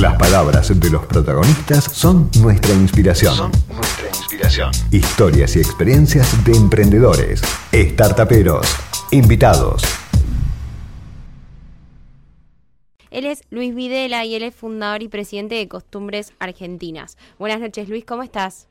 Las 0.00 0.16
palabras 0.16 0.80
de 0.80 0.90
los 0.90 1.04
protagonistas 1.06 1.82
son 1.82 2.30
nuestra 2.40 2.72
inspiración. 2.72 3.34
Son 3.34 3.50
nuestra 3.74 4.06
inspiración. 4.06 4.70
Historias 4.92 5.56
y 5.56 5.58
experiencias 5.58 6.44
de 6.44 6.52
emprendedores, 6.52 7.42
startuperos, 7.72 8.64
invitados. 9.10 9.82
Él 13.10 13.26
es 13.26 13.42
Luis 13.50 13.74
Videla 13.74 14.24
y 14.24 14.36
él 14.36 14.44
es 14.44 14.54
fundador 14.54 15.02
y 15.02 15.08
presidente 15.08 15.56
de 15.56 15.66
Costumbres 15.66 16.32
Argentinas. 16.38 17.18
Buenas 17.36 17.58
noches, 17.58 17.88
Luis, 17.88 18.04
¿cómo 18.04 18.22
estás? 18.22 18.68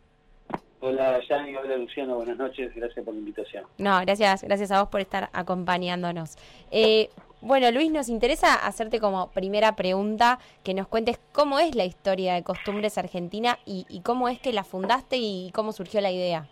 Hola, 0.79 1.19
Yanni, 1.27 1.55
hola, 1.57 1.75
Luciano, 1.75 2.15
buenas 2.15 2.37
noches, 2.37 2.73
gracias 2.73 3.03
por 3.03 3.13
la 3.13 3.19
invitación. 3.19 3.65
No, 3.79 3.99
gracias, 3.99 4.43
gracias 4.43 4.71
a 4.71 4.79
vos 4.79 4.89
por 4.89 5.01
estar 5.01 5.29
acompañándonos. 5.33 6.37
Eh, 6.71 7.09
bueno, 7.41 7.71
Luis, 7.71 7.91
nos 7.91 8.09
interesa 8.09 8.55
hacerte 8.55 8.99
como 8.99 9.29
primera 9.31 9.75
pregunta 9.75 10.39
que 10.63 10.73
nos 10.73 10.87
cuentes 10.87 11.19
cómo 11.31 11.59
es 11.59 11.75
la 11.75 11.85
historia 11.85 12.33
de 12.33 12.43
Costumbres 12.43 12.97
Argentina 12.97 13.59
y, 13.65 14.01
cómo 14.03 14.27
es 14.27 14.39
que 14.39 14.53
la 14.53 14.63
fundaste 14.63 15.17
y 15.17 15.51
cómo 15.53 15.71
surgió 15.71 16.01
la 16.01 16.11
idea. 16.11 16.47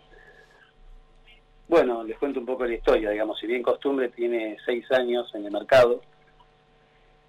Bueno, 1.68 2.04
les 2.04 2.16
cuento 2.18 2.38
un 2.38 2.46
poco 2.46 2.64
la 2.64 2.74
historia, 2.74 3.10
digamos, 3.10 3.36
si 3.40 3.48
bien 3.48 3.62
Costumbres 3.62 4.14
tiene 4.14 4.56
seis 4.64 4.88
años 4.92 5.28
en 5.34 5.44
el 5.44 5.50
mercado, 5.50 6.00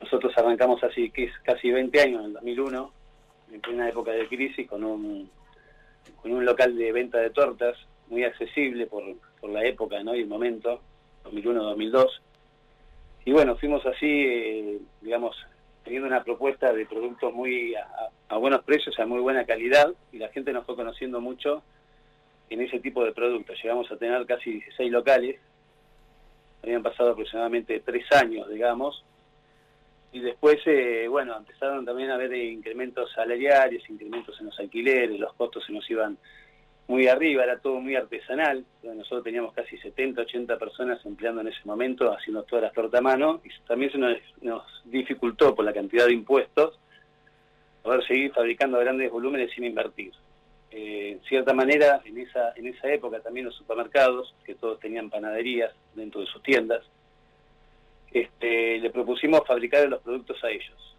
nosotros 0.01 0.31
arrancamos 0.37 0.83
así, 0.83 1.11
casi 1.43 1.71
20 1.71 1.99
años, 1.99 2.19
en 2.19 2.25
el 2.27 2.33
2001, 2.33 2.91
en 3.53 3.61
plena 3.61 3.89
época 3.89 4.11
de 4.11 4.27
crisis, 4.27 4.69
con 4.69 4.83
un, 4.83 5.31
con 6.21 6.31
un 6.31 6.45
local 6.45 6.77
de 6.77 6.91
venta 6.91 7.17
de 7.17 7.31
tortas 7.31 7.75
muy 8.07 8.23
accesible 8.23 8.85
por, 8.85 9.03
por 9.41 9.49
la 9.49 9.65
época 9.65 10.03
¿no? 10.03 10.15
y 10.15 10.21
el 10.21 10.27
momento, 10.27 10.79
2001-2002 11.25 12.21
y 13.27 13.33
bueno, 13.33 13.57
fuimos 13.57 13.85
así, 13.85 14.05
eh, 14.07 14.79
digamos, 15.01 15.35
teniendo 15.83 16.07
una 16.07 16.23
propuesta 16.23 16.71
de 16.71 16.85
productos 16.85 17.33
muy 17.33 17.75
a, 17.75 18.37
buenos 18.37 18.63
precios, 18.63 18.97
a 18.97 19.05
muy 19.05 19.19
buena 19.19 19.43
calidad, 19.43 19.93
y 20.13 20.17
la 20.17 20.29
gente 20.29 20.53
nos 20.53 20.65
fue 20.65 20.77
conociendo 20.77 21.19
mucho 21.19 21.61
en 22.49 22.61
ese 22.61 22.79
tipo 22.79 23.03
de 23.03 23.11
productos. 23.11 23.61
Llegamos 23.61 23.91
a 23.91 23.97
tener 23.97 24.25
casi 24.25 24.51
16 24.51 24.89
locales, 24.93 25.41
habían 26.63 26.81
pasado 26.81 27.11
aproximadamente 27.11 27.81
tres 27.81 28.09
años, 28.13 28.49
digamos, 28.49 29.03
y 30.13 30.21
después, 30.21 30.59
eh, 30.65 31.09
bueno, 31.09 31.35
empezaron 31.35 31.83
también 31.83 32.11
a 32.11 32.13
haber 32.13 32.33
incrementos 32.33 33.11
salariales, 33.11 33.89
incrementos 33.89 34.39
en 34.39 34.45
los 34.45 34.57
alquileres, 34.57 35.19
los 35.19 35.33
costos 35.33 35.65
se 35.65 35.73
nos 35.73 35.89
iban 35.91 36.17
muy 36.87 37.07
arriba, 37.07 37.43
era 37.43 37.59
todo 37.59 37.79
muy 37.79 37.95
artesanal. 37.95 38.63
Nosotros 38.83 39.23
teníamos 39.23 39.53
casi 39.53 39.77
70, 39.77 40.21
80 40.21 40.57
personas 40.57 41.05
empleando 41.05 41.41
en 41.41 41.49
ese 41.49 41.59
momento, 41.65 42.13
haciendo 42.13 42.43
todas 42.43 42.63
las 42.63 42.73
tortas 42.73 42.99
a 42.99 43.01
mano, 43.01 43.41
y 43.43 43.49
también 43.67 43.91
se 43.91 43.97
nos, 43.97 44.63
dificultó 44.85 45.53
por 45.53 45.65
la 45.65 45.73
cantidad 45.73 46.05
de 46.05 46.13
impuestos 46.13 46.79
poder 47.83 48.05
seguir 48.05 48.33
fabricando 48.33 48.79
grandes 48.79 49.11
volúmenes 49.11 49.51
sin 49.51 49.65
invertir. 49.65 50.11
Eh, 50.71 51.11
en 51.11 51.21
cierta 51.27 51.53
manera, 51.53 52.01
en 52.05 52.17
esa, 52.17 52.53
en 52.55 52.67
esa 52.67 52.91
época 52.91 53.19
también 53.19 53.45
los 53.45 53.55
supermercados, 53.55 54.33
que 54.45 54.55
todos 54.55 54.79
tenían 54.79 55.09
panaderías 55.09 55.73
dentro 55.95 56.21
de 56.21 56.27
sus 56.27 56.41
tiendas, 56.43 56.83
este, 58.11 58.79
le 58.79 58.89
propusimos 58.89 59.45
fabricar 59.45 59.87
los 59.89 60.01
productos 60.01 60.41
a 60.43 60.49
ellos 60.49 60.96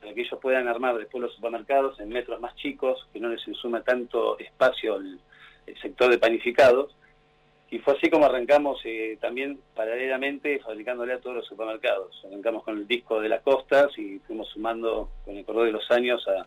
para 0.00 0.14
que 0.14 0.22
ellos 0.22 0.38
puedan 0.40 0.68
armar 0.68 0.96
después 0.96 1.22
los 1.22 1.34
supermercados 1.34 1.98
en 2.00 2.08
metros 2.08 2.40
más 2.40 2.54
chicos, 2.56 3.06
que 3.12 3.20
no 3.20 3.28
les 3.28 3.46
insuma 3.46 3.82
tanto 3.82 4.38
espacio 4.38 4.96
el, 4.96 5.20
sector 5.82 6.10
de 6.10 6.18
panificados. 6.18 6.94
Y 7.70 7.78
fue 7.80 7.94
así 7.94 8.08
como 8.08 8.24
arrancamos 8.24 8.80
eh, 8.84 9.18
también 9.20 9.60
paralelamente 9.74 10.58
fabricándole 10.60 11.12
a 11.12 11.20
todos 11.20 11.36
los 11.36 11.46
supermercados. 11.46 12.24
Arrancamos 12.26 12.64
con 12.64 12.78
el 12.78 12.86
disco 12.86 13.20
de 13.20 13.28
las 13.28 13.42
costas 13.42 13.86
y 13.98 14.18
fuimos 14.20 14.48
sumando 14.48 15.10
con 15.26 15.36
el 15.36 15.44
correr 15.44 15.66
de 15.66 15.72
los 15.72 15.90
años 15.90 16.26
a 16.28 16.46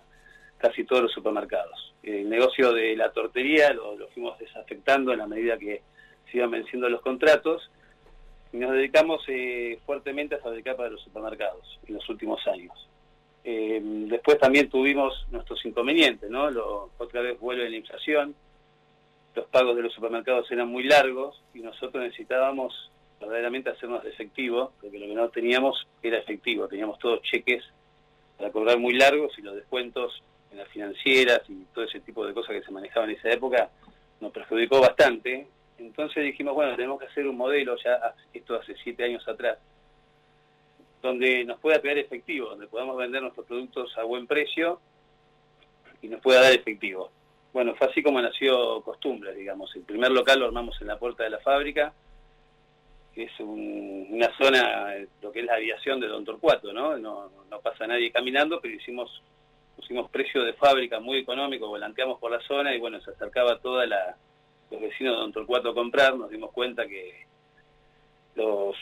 casi 0.58 0.84
todos 0.84 1.04
los 1.04 1.12
supermercados. 1.12 1.94
El 2.02 2.30
negocio 2.30 2.74
de 2.74 2.96
la 2.96 3.12
tortería 3.12 3.72
lo, 3.74 3.96
fuimos 4.10 4.40
desafectando 4.40 5.12
en 5.12 5.20
la 5.20 5.28
medida 5.28 5.58
que 5.58 5.82
se 6.32 6.38
iban 6.38 6.52
venciendo 6.52 6.90
los 6.90 7.02
contratos 7.02 7.70
y 8.54 8.58
nos 8.58 8.72
dedicamos 8.72 9.24
eh, 9.28 9.80
fuertemente 9.86 10.36
a 10.36 10.40
fabricar 10.40 10.76
para 10.76 10.90
los 10.90 11.02
supermercados 11.02 11.80
en 11.88 11.96
los 11.96 12.10
últimos 12.10 12.46
años. 12.48 12.74
Eh, 13.44 13.80
después 13.84 14.38
también 14.38 14.70
tuvimos 14.70 15.26
nuestros 15.32 15.66
inconvenientes, 15.66 16.30
¿no? 16.30 16.48
otra 16.98 17.22
vez 17.22 17.40
vuelve 17.40 17.70
la 17.70 17.76
inflación, 17.76 18.36
los 19.34 19.46
pagos 19.48 19.76
de 19.76 19.82
los 19.82 19.94
supermercados 19.94 20.52
eran 20.52 20.68
muy 20.68 20.84
largos 20.84 21.42
y 21.54 21.60
nosotros 21.60 22.04
necesitábamos 22.04 22.92
verdaderamente 23.20 23.70
hacernos 23.70 24.04
efectivo, 24.06 24.74
porque 24.82 25.00
lo 25.00 25.08
que 25.08 25.14
no 25.14 25.30
teníamos 25.30 25.88
era 26.02 26.18
efectivo, 26.18 26.68
teníamos 26.68 27.00
todos 27.00 27.22
cheques 27.22 27.64
para 28.38 28.52
cobrar 28.52 28.78
muy 28.78 28.94
largos 28.94 29.38
y 29.38 29.42
los 29.42 29.56
descuentos 29.56 30.22
en 30.52 30.58
las 30.58 30.68
financieras 30.68 31.42
y 31.48 31.64
todo 31.74 31.86
ese 31.86 32.00
tipo 32.02 32.26
de 32.26 32.34
cosas 32.34 32.56
que 32.56 32.64
se 32.64 32.72
manejaban 32.72 33.10
en 33.10 33.16
esa 33.16 33.30
época 33.30 33.70
nos 34.20 34.32
perjudicó 34.32 34.82
bastante. 34.82 35.48
Entonces 35.78 36.24
dijimos, 36.24 36.54
bueno, 36.54 36.76
tenemos 36.76 37.00
que 37.00 37.08
hacer 37.08 37.28
un 37.28 37.38
modelo, 37.38 37.76
ya 37.84 38.14
esto 38.34 38.56
hace 38.56 38.76
siete 38.84 39.04
años 39.04 39.28
atrás, 39.28 39.58
donde 41.02 41.44
nos 41.46 41.60
pueda 41.60 41.80
crear 41.82 41.98
efectivo, 41.98 42.50
donde 42.50 42.68
podamos 42.68 42.98
vender 42.98 43.22
nuestros 43.22 43.46
productos 43.46 43.98
a 43.98 44.04
buen 44.04 44.28
precio 44.28 44.80
y 46.02 46.08
nos 46.08 46.22
pueda 46.22 46.42
dar 46.42 46.54
efectivo. 46.54 47.12
Bueno, 47.54 47.76
fue 47.76 47.88
así 47.88 48.02
como 48.02 48.22
nació 48.22 48.82
Costumbres, 48.82 49.36
digamos. 49.36 49.76
El 49.76 49.84
primer 49.84 50.12
local 50.12 50.40
lo 50.40 50.46
armamos 50.46 50.80
en 50.82 50.88
la 50.88 50.98
puerta 50.98 51.24
de 51.24 51.32
la 51.32 51.40
fábrica, 51.40 51.94
que 53.14 53.24
es 53.24 53.40
una 53.40 54.30
zona, 54.38 54.96
lo 55.22 55.32
que 55.32 55.42
es 55.42 55.46
la 55.46 55.56
aviación 55.56 56.00
de 56.00 56.08
Don 56.08 56.24
Torcuato, 56.24 56.72
¿no? 56.72 56.98
¿no? 56.98 57.30
No 57.50 57.60
pasa 57.60 57.88
nadie 57.88 58.12
caminando, 58.12 58.62
pero 58.62 58.76
hicimos 58.76 59.22
pusimos 59.76 60.12
precio 60.12 60.44
de 60.44 60.54
fábrica 60.54 61.00
muy 61.00 61.18
económico, 61.18 61.68
volanteamos 61.68 62.20
por 62.20 62.32
la 62.32 62.40
zona 62.42 62.76
y 62.76 62.80
bueno, 62.80 63.02
se 63.02 63.12
acercaba 63.12 63.60
toda 63.60 63.86
la 63.88 64.16
los 64.70 64.82
vecinos 64.82 65.16
de 65.16 65.22
Don 65.22 65.34
Torcuato 65.34 65.70
a 65.70 65.74
comprar, 65.74 66.16
nos 66.16 66.30
dimos 66.30 66.52
cuenta 66.52 66.88
que 66.88 67.26
los 68.36 68.76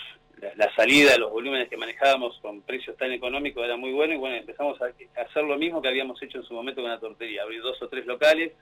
la, 0.56 0.74
salida, 0.76 1.18
los 1.18 1.32
volúmenes 1.32 1.70
que 1.70 1.78
manejábamos 1.78 2.38
con 2.42 2.62
precios 2.62 2.96
tan 2.98 3.12
económicos 3.12 3.64
era 3.64 3.76
muy 3.76 3.92
bueno 3.92 4.14
y 4.14 4.18
bueno, 4.18 4.36
empezamos 4.36 4.80
a, 4.82 4.86
hacer 5.22 5.44
lo 5.44 5.58
mismo 5.58 5.82
que 5.82 5.90
habíamos 5.90 6.22
hecho 6.22 6.38
en 6.38 6.44
su 6.46 6.54
momento 6.54 6.82
con 6.82 6.90
la 6.90 7.00
tortería, 7.00 7.44
abrir 7.44 7.62
dos 7.62 7.82
o 7.82 7.88
tres 7.88 8.06
locales, 8.06 8.54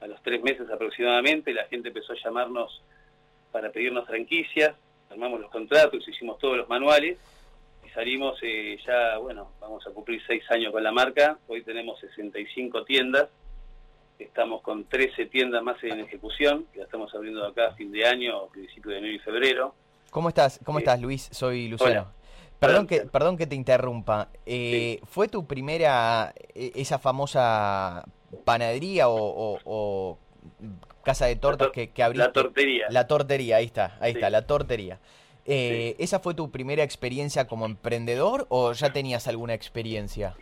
a 0.00 0.06
los 0.06 0.22
tres 0.22 0.42
meses 0.42 0.68
aproximadamente 0.70 1.52
la 1.52 1.64
gente 1.64 1.88
empezó 1.88 2.12
a 2.12 2.16
llamarnos 2.22 2.82
para 3.50 3.70
pedirnos 3.70 4.06
franquicias, 4.06 4.74
armamos 5.10 5.40
los 5.40 5.50
contratos, 5.50 6.06
hicimos 6.06 6.38
todos 6.38 6.58
los 6.58 6.68
manuales 6.68 7.18
y 7.86 7.88
salimos 7.90 8.38
eh, 8.42 8.78
ya, 8.86 9.16
bueno, 9.18 9.52
vamos 9.60 9.86
a 9.86 9.90
cumplir 9.90 10.20
seis 10.26 10.44
años 10.50 10.72
con 10.72 10.82
la 10.82 10.92
marca, 10.92 11.38
hoy 11.46 11.62
tenemos 11.62 11.98
65 12.00 12.84
tiendas, 12.84 13.28
estamos 14.18 14.60
con 14.60 14.84
13 14.84 15.26
tiendas 15.26 15.62
más 15.62 15.82
en 15.84 16.00
ejecución, 16.00 16.66
que 16.72 16.80
la 16.80 16.84
estamos 16.84 17.14
abriendo 17.14 17.46
acá 17.46 17.68
a 17.68 17.74
fin 17.74 17.90
de 17.90 18.06
año, 18.06 18.46
principio 18.48 18.90
de 18.90 18.98
enero 18.98 19.14
y 19.14 19.18
febrero, 19.20 19.74
¿Cómo 20.10 20.28
estás? 20.28 20.60
¿Cómo 20.64 20.78
estás, 20.78 21.00
Luis? 21.00 21.28
Soy 21.32 21.68
Luciano. 21.68 22.12
Perdón 22.58 22.86
que, 22.86 23.02
perdón 23.02 23.36
que 23.36 23.46
te 23.46 23.54
interrumpa. 23.54 24.28
Eh, 24.44 25.00
¿Fue 25.04 25.28
tu 25.28 25.46
primera, 25.46 26.34
e, 26.54 26.72
esa 26.74 26.98
famosa 26.98 28.04
panadería 28.44 29.04
o, 29.08 30.18
casa 31.04 31.26
de 31.26 31.36
tortas 31.36 31.70
que, 31.70 31.90
que, 31.90 32.02
abriste? 32.02 32.26
La 32.26 32.32
tortería. 32.32 32.86
La 32.90 33.06
tortería, 33.06 33.56
ahí 33.56 33.66
está, 33.66 33.96
ahí 34.00 34.12
está, 34.12 34.28
la 34.28 34.46
tortería. 34.46 34.98
Eh, 35.46 35.94
¿Esa 35.98 36.20
fue 36.20 36.34
tu 36.34 36.50
primera 36.50 36.82
experiencia 36.82 37.46
como 37.46 37.64
emprendedor 37.64 38.46
o 38.50 38.72
ya 38.72 38.92
tenías 38.92 39.28
alguna 39.28 39.54
experiencia? 39.54 40.34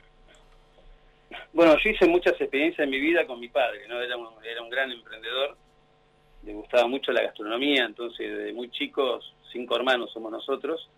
Bueno, 1.53 1.77
yo 1.83 1.91
hice 1.91 2.07
muchas 2.07 2.33
experiencias 2.41 2.85
en 2.85 2.91
mi 2.91 2.99
vida 2.99 3.27
con 3.27 3.39
mi 3.39 3.49
padre, 3.49 3.87
¿no? 3.89 4.01
Era 4.01 4.17
un, 4.17 4.29
era 4.45 4.63
un 4.63 4.69
gran 4.69 4.91
emprendedor, 4.91 5.57
le 6.43 6.55
gustaba 6.55 6.89
mucho 6.89 7.13
la 7.13 7.23
gastronomía, 7.23 7.85
entonces 7.85 8.37
desde 8.37 8.53
muy 8.53 8.71
chicos 8.71 9.33
cinco 9.57 9.77
hermanos 9.77 10.13
somos 10.13 10.31
nosotros. 10.31 10.89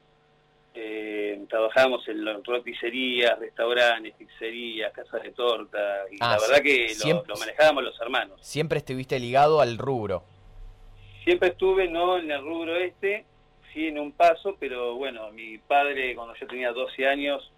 Eh, 0.75 1.45
trabajábamos 1.49 2.07
en 2.09 2.45
roticerías, 2.45 3.39
restaurantes, 3.39 4.15
pizzerías, 4.15 4.93
casas 4.93 5.23
de 5.23 5.33
torta, 5.33 5.79
y 6.11 6.19
la 6.19 6.35
ah, 6.35 6.39
verdad 6.41 6.63
que 6.63 6.93
lo, 7.05 7.37
manejábamos 7.37 7.85
los 7.85 8.01
hermanos. 8.01 8.39
Siempre 8.41 8.79
estuviste 8.79 9.19
ligado 9.19 9.61
al 9.61 9.79
rubro. 9.79 10.23
Siempre 11.25 11.49
estuve, 11.49 11.89
no 11.89 12.19
en 12.19 12.31
el 12.31 12.43
rubro 12.43 12.77
este, 12.77 13.25
sí 13.73 13.89
en 13.89 13.99
un 13.99 14.13
paso, 14.13 14.57
pero 14.61 14.95
bueno, 14.95 15.31
mi 15.33 15.59
padre 15.59 16.15
cuando 16.15 16.35
yo 16.37 16.47
tenía 16.47 16.73
12 16.73 17.09
años 17.09 17.51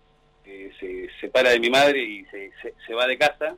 eh, 0.46 0.70
se 0.80 1.08
separa 1.20 1.50
de 1.50 1.60
mi 1.60 1.68
madre 1.68 2.02
y 2.02 2.24
se, 2.26 2.52
se 2.86 2.94
va 2.94 3.06
de 3.06 3.18
casa 3.18 3.56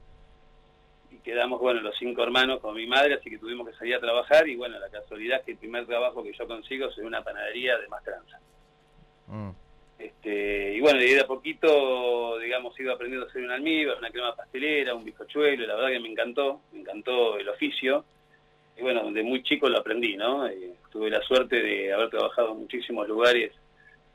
quedamos, 1.23 1.61
bueno, 1.61 1.81
los 1.81 1.97
cinco 1.99 2.23
hermanos 2.23 2.61
con 2.61 2.75
mi 2.75 2.87
madre, 2.87 3.15
así 3.15 3.31
que 3.31 3.39
tuvimos 3.39 3.69
que 3.69 3.75
salir 3.75 3.95
a 3.95 4.01
trabajar 4.01 4.49
y 4.49 4.57
bueno, 4.57 4.79
la 4.79 4.89
casualidad 4.89 5.41
es 5.41 5.45
que 5.45 5.53
el 5.53 5.59
primer 5.59 5.87
trabajo 5.87 6.23
que 6.23 6.33
yo 6.33 6.47
consigo 6.47 6.89
es 6.89 6.99
en 6.99 7.07
una 7.07 7.23
panadería 7.23 7.79
de 7.79 7.89
Mastranza. 7.89 8.41
Mm. 9.29 9.51
Este, 9.99 10.75
y 10.75 10.81
bueno, 10.81 10.99
de 10.99 11.21
a 11.21 11.27
poquito, 11.27 12.39
digamos, 12.39 12.79
iba 12.81 12.95
aprendiendo 12.95 13.27
a 13.27 13.31
hacer 13.31 13.43
un 13.45 13.53
almíbar, 13.53 13.99
una 13.99 14.11
crema 14.11 14.35
pastelera, 14.35 14.95
un 14.95 15.05
bizcochuelo, 15.05 15.65
la 15.65 15.77
verdad 15.77 15.91
que 15.91 16.01
me 16.01 16.09
encantó, 16.09 16.61
me 16.73 16.81
encantó 16.81 17.39
el 17.39 17.49
oficio. 17.49 18.05
Y 18.77 18.83
bueno, 18.83 19.13
de 19.13 19.23
muy 19.23 19.43
chico 19.45 19.69
lo 19.69 19.79
aprendí, 19.79 20.17
¿no? 20.17 20.47
Eh, 20.47 20.73
tuve 20.91 21.09
la 21.09 21.23
suerte 21.23 21.63
de 21.63 21.93
haber 21.93 22.11
trabajado 22.11 22.53
en 22.53 22.61
muchísimos 22.61 23.07
lugares 23.07 23.53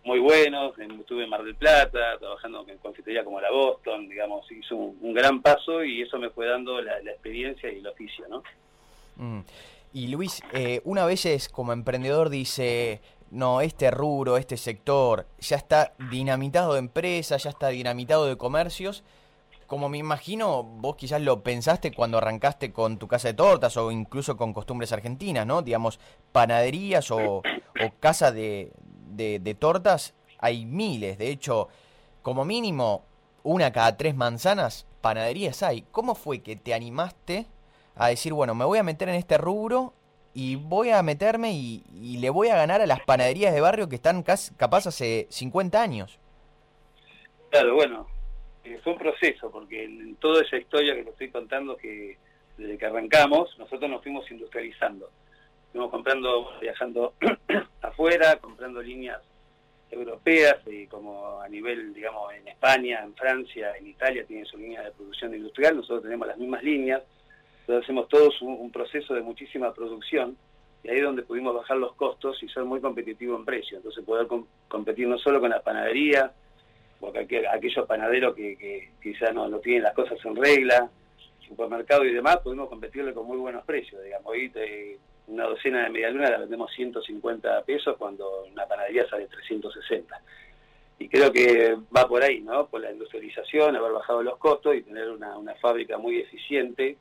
muy 0.04 0.20
buenos, 0.20 0.74
estuve 0.80 1.26
en 1.26 1.30
Mar 1.30 1.44
del 1.44 1.56
Plata, 1.56 2.18
trabajando 2.18 2.66
en 2.68 2.78
confitería 2.78 3.24
como 3.24 3.42
la 3.42 3.52
Boston, 3.52 4.08
digamos, 4.08 4.50
hizo 4.52 4.76
un, 4.76 5.14
gran 5.14 5.42
paso 5.42 5.84
y 5.84 6.02
eso 6.02 6.18
me 6.18 6.30
fue 6.30 6.48
dando 6.48 6.82
la, 6.82 7.00
experiencia 7.00 7.72
y 7.72 7.80
el 7.80 7.88
oficio, 7.88 8.26
¿no? 8.30 8.44
Mm. 9.18 9.42
Y 9.94 10.08
Luis, 10.08 10.42
eh, 10.54 10.82
una 10.86 11.06
vez 11.06 11.50
como 11.50 11.74
emprendedor 11.74 12.30
dice, 12.30 13.02
no, 13.32 13.62
este 13.62 13.92
rubro, 13.92 14.38
este 14.38 14.56
sector, 14.56 15.28
ya 15.40 15.58
está 15.58 15.94
dinamitado 16.10 16.74
de 16.74 16.80
empresas, 16.80 17.44
ya 17.44 17.50
está 17.50 17.70
dinamitado 17.70 18.26
de 18.26 18.38
comercios. 18.38 19.04
Como 19.66 19.90
me 19.90 19.98
imagino, 19.98 20.64
vos 20.64 20.96
quizás 20.96 21.22
lo 21.22 21.44
pensaste 21.44 21.92
cuando 21.92 22.20
arrancaste 22.20 22.72
con 22.72 22.98
tu 22.98 23.08
casa 23.08 23.28
de 23.28 23.34
tortas 23.34 23.76
o 23.76 23.92
incluso 23.92 24.38
con 24.38 24.54
costumbres 24.54 24.94
argentinas, 24.94 25.46
¿no? 25.46 25.62
Digamos, 25.62 26.00
panaderías 26.32 27.12
o, 27.12 27.38
o 27.40 27.44
casa 28.00 28.32
de, 28.32 28.72
de, 29.10 29.56
tortas 29.60 30.14
hay 30.40 30.66
miles. 30.66 31.18
De 31.18 31.30
hecho, 31.30 31.70
como 32.22 32.46
mínimo, 32.46 33.04
una 33.44 33.72
cada 33.72 33.98
tres 33.98 34.16
manzanas, 34.16 34.86
panaderías 35.02 35.64
hay. 35.64 35.84
¿Cómo 35.92 36.16
fue 36.16 36.40
que 36.40 36.56
te 36.56 36.74
animaste 36.74 37.46
a 37.96 38.08
decir, 38.10 38.34
bueno, 38.34 38.56
me 38.56 38.66
voy 38.66 38.78
a 38.78 38.84
meter 38.84 39.10
en 39.10 39.16
este 39.16 39.38
rubro 39.38 39.94
y 40.34 40.56
voy 40.56 40.92
a 40.92 41.02
meterme 41.02 41.52
y, 41.54 42.18
le 42.20 42.30
voy 42.30 42.50
a 42.50 42.56
ganar 42.56 42.82
a 42.82 42.86
las 42.86 43.02
panaderías 43.02 43.54
de 43.54 43.62
barrio 43.62 43.90
que 43.90 43.96
están 43.96 44.24
casi, 44.24 44.54
capaz 44.56 44.88
hace 44.88 45.28
50 45.30 45.82
años? 45.82 46.20
Claro, 47.50 47.76
bueno, 47.76 48.08
eh, 48.64 48.80
fue 48.84 48.94
un 48.94 49.00
proceso, 49.00 49.50
porque 49.50 49.86
en 49.86 50.16
toda 50.18 50.44
esa 50.44 50.58
historia 50.58 50.96
que 50.96 51.04
te 51.04 51.10
estoy 51.12 51.32
contando, 51.32 51.78
que 51.78 52.18
desde 52.58 52.78
que 52.78 52.86
arrancamos, 52.86 53.58
nosotros 53.58 53.90
nos 53.90 54.04
fuimos 54.04 54.30
industrializando. 54.30 55.10
Fuimos 55.78 55.92
comprando, 55.92 56.50
viajando 56.60 57.14
afuera, 57.84 58.38
comprando 58.42 58.82
líneas 58.82 59.22
europeas, 59.92 60.56
y 60.66 60.88
como 60.88 61.40
a 61.40 61.48
nivel, 61.48 61.94
digamos, 61.94 62.34
en 62.34 62.48
España, 62.48 63.04
en 63.04 63.14
Francia, 63.14 63.78
en 63.78 63.86
Italia 63.86 64.26
tienen 64.26 64.48
su 64.48 64.58
línea 64.58 64.82
de 64.82 64.90
producción 64.90 65.36
industrial, 65.36 65.76
nosotros 65.76 66.02
tenemos 66.02 66.28
las 66.28 66.38
mismas 66.40 66.64
líneas, 66.64 67.04
entonces 67.60 67.84
hacemos 67.84 68.08
todos 68.08 68.42
un, 68.42 68.72
proceso 68.72 69.14
de 69.14 69.22
muchísima 69.22 69.72
producción 69.72 70.36
y 70.84 70.90
ahí 70.90 70.98
es 70.98 71.04
donde 71.04 71.22
pudimos 71.22 71.54
bajar 71.54 71.78
los 71.78 71.94
costos 71.94 72.42
y 72.42 72.50
ser 72.50 72.64
muy 72.64 72.82
competitivos 72.82 73.38
en 73.38 73.46
precio. 73.46 73.78
Entonces 73.78 74.04
poder 74.04 74.26
competir 74.68 75.08
no 75.08 75.20
solo 75.20 75.40
con 75.40 75.52
la 75.52 75.62
panadería, 75.62 76.32
o 77.02 77.14
aquellos 77.16 77.86
panaderos 77.86 78.36
que, 78.36 78.90
quizás 79.00 79.32
no, 79.32 79.48
no, 79.48 79.60
tienen 79.60 79.84
las 79.84 79.94
cosas 79.94 80.18
en 80.26 80.38
regla, 80.38 80.90
supermercado 81.48 82.04
y 82.04 82.16
demás, 82.16 82.38
pudimos 82.38 82.68
competirle 82.68 83.14
con 83.14 83.28
muy 83.28 83.38
buenos 83.38 83.64
precios. 83.64 84.04
Digamos, 84.04 84.26
hoy 84.26 84.52
una 85.28 85.46
docena 85.46 85.84
de 85.84 85.90
medialuna 85.90 86.30
la 86.30 86.38
vendemos 86.40 86.72
150 86.74 87.64
pesos 87.64 87.96
cuando 87.98 88.46
una 88.52 88.66
panadería 88.66 89.08
sale 89.10 89.28
360. 89.28 90.22
Y 91.00 91.10
creo 91.10 91.32
que 91.32 91.78
va 91.96 92.08
por 92.08 92.24
ahí, 92.24 92.40
¿no? 92.40 92.68
Por 92.68 92.82
la 92.82 92.92
industrialización, 92.92 93.76
haber 93.76 93.92
bajado 93.92 94.24
los 94.24 94.38
costos 94.38 94.76
y 94.76 94.82
tener 94.82 95.10
una, 95.10 95.38
una 95.38 95.54
fábrica 95.56 95.98
muy 95.98 96.20
eficiente 96.20 96.98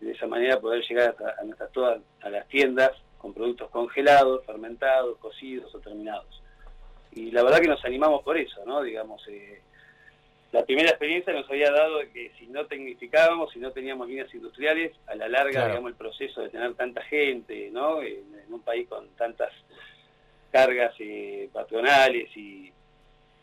de 0.00 0.12
esa 0.12 0.26
manera 0.26 0.60
poder 0.60 0.84
llegar 0.86 1.14
a, 1.38 1.44
nuestras 1.44 1.70
todas 1.72 2.00
a 2.22 2.30
las 2.30 2.46
tiendas 2.48 2.90
con 3.18 3.32
productos 3.32 3.70
congelados, 3.70 4.44
fermentados, 4.44 5.16
cocidos 5.18 5.72
o 5.74 5.78
terminados. 5.78 6.42
Y 7.12 7.30
la 7.30 7.42
verdad 7.42 7.60
que 7.60 7.68
nos 7.68 7.84
animamos 7.84 8.22
por 8.22 8.36
eso, 8.36 8.64
¿no? 8.66 8.82
Digamos, 8.82 9.22
eh, 9.28 9.62
la 10.52 10.66
primera 10.66 10.90
experiencia 10.90 11.32
nos 11.32 11.48
había 11.48 11.70
dado 11.70 12.00
que 12.12 12.30
si 12.38 12.46
no 12.46 12.66
tecnificábamos, 12.66 13.50
si 13.52 13.58
no 13.58 13.72
teníamos 13.72 14.06
líneas 14.06 14.32
industriales, 14.34 14.92
a 15.06 15.14
la 15.14 15.26
larga, 15.26 15.66
digamos, 15.66 15.90
el 15.90 15.96
proceso 15.96 16.42
de 16.42 16.50
tener 16.50 16.74
tanta 16.74 17.02
gente, 17.02 17.70
¿no? 17.72 18.02
En, 18.02 18.30
un 18.50 18.60
país 18.60 18.86
con 18.86 19.08
tantas 19.16 19.50
cargas 20.50 20.94
eh, 20.98 21.48
patronales 21.54 22.36
y 22.36 22.70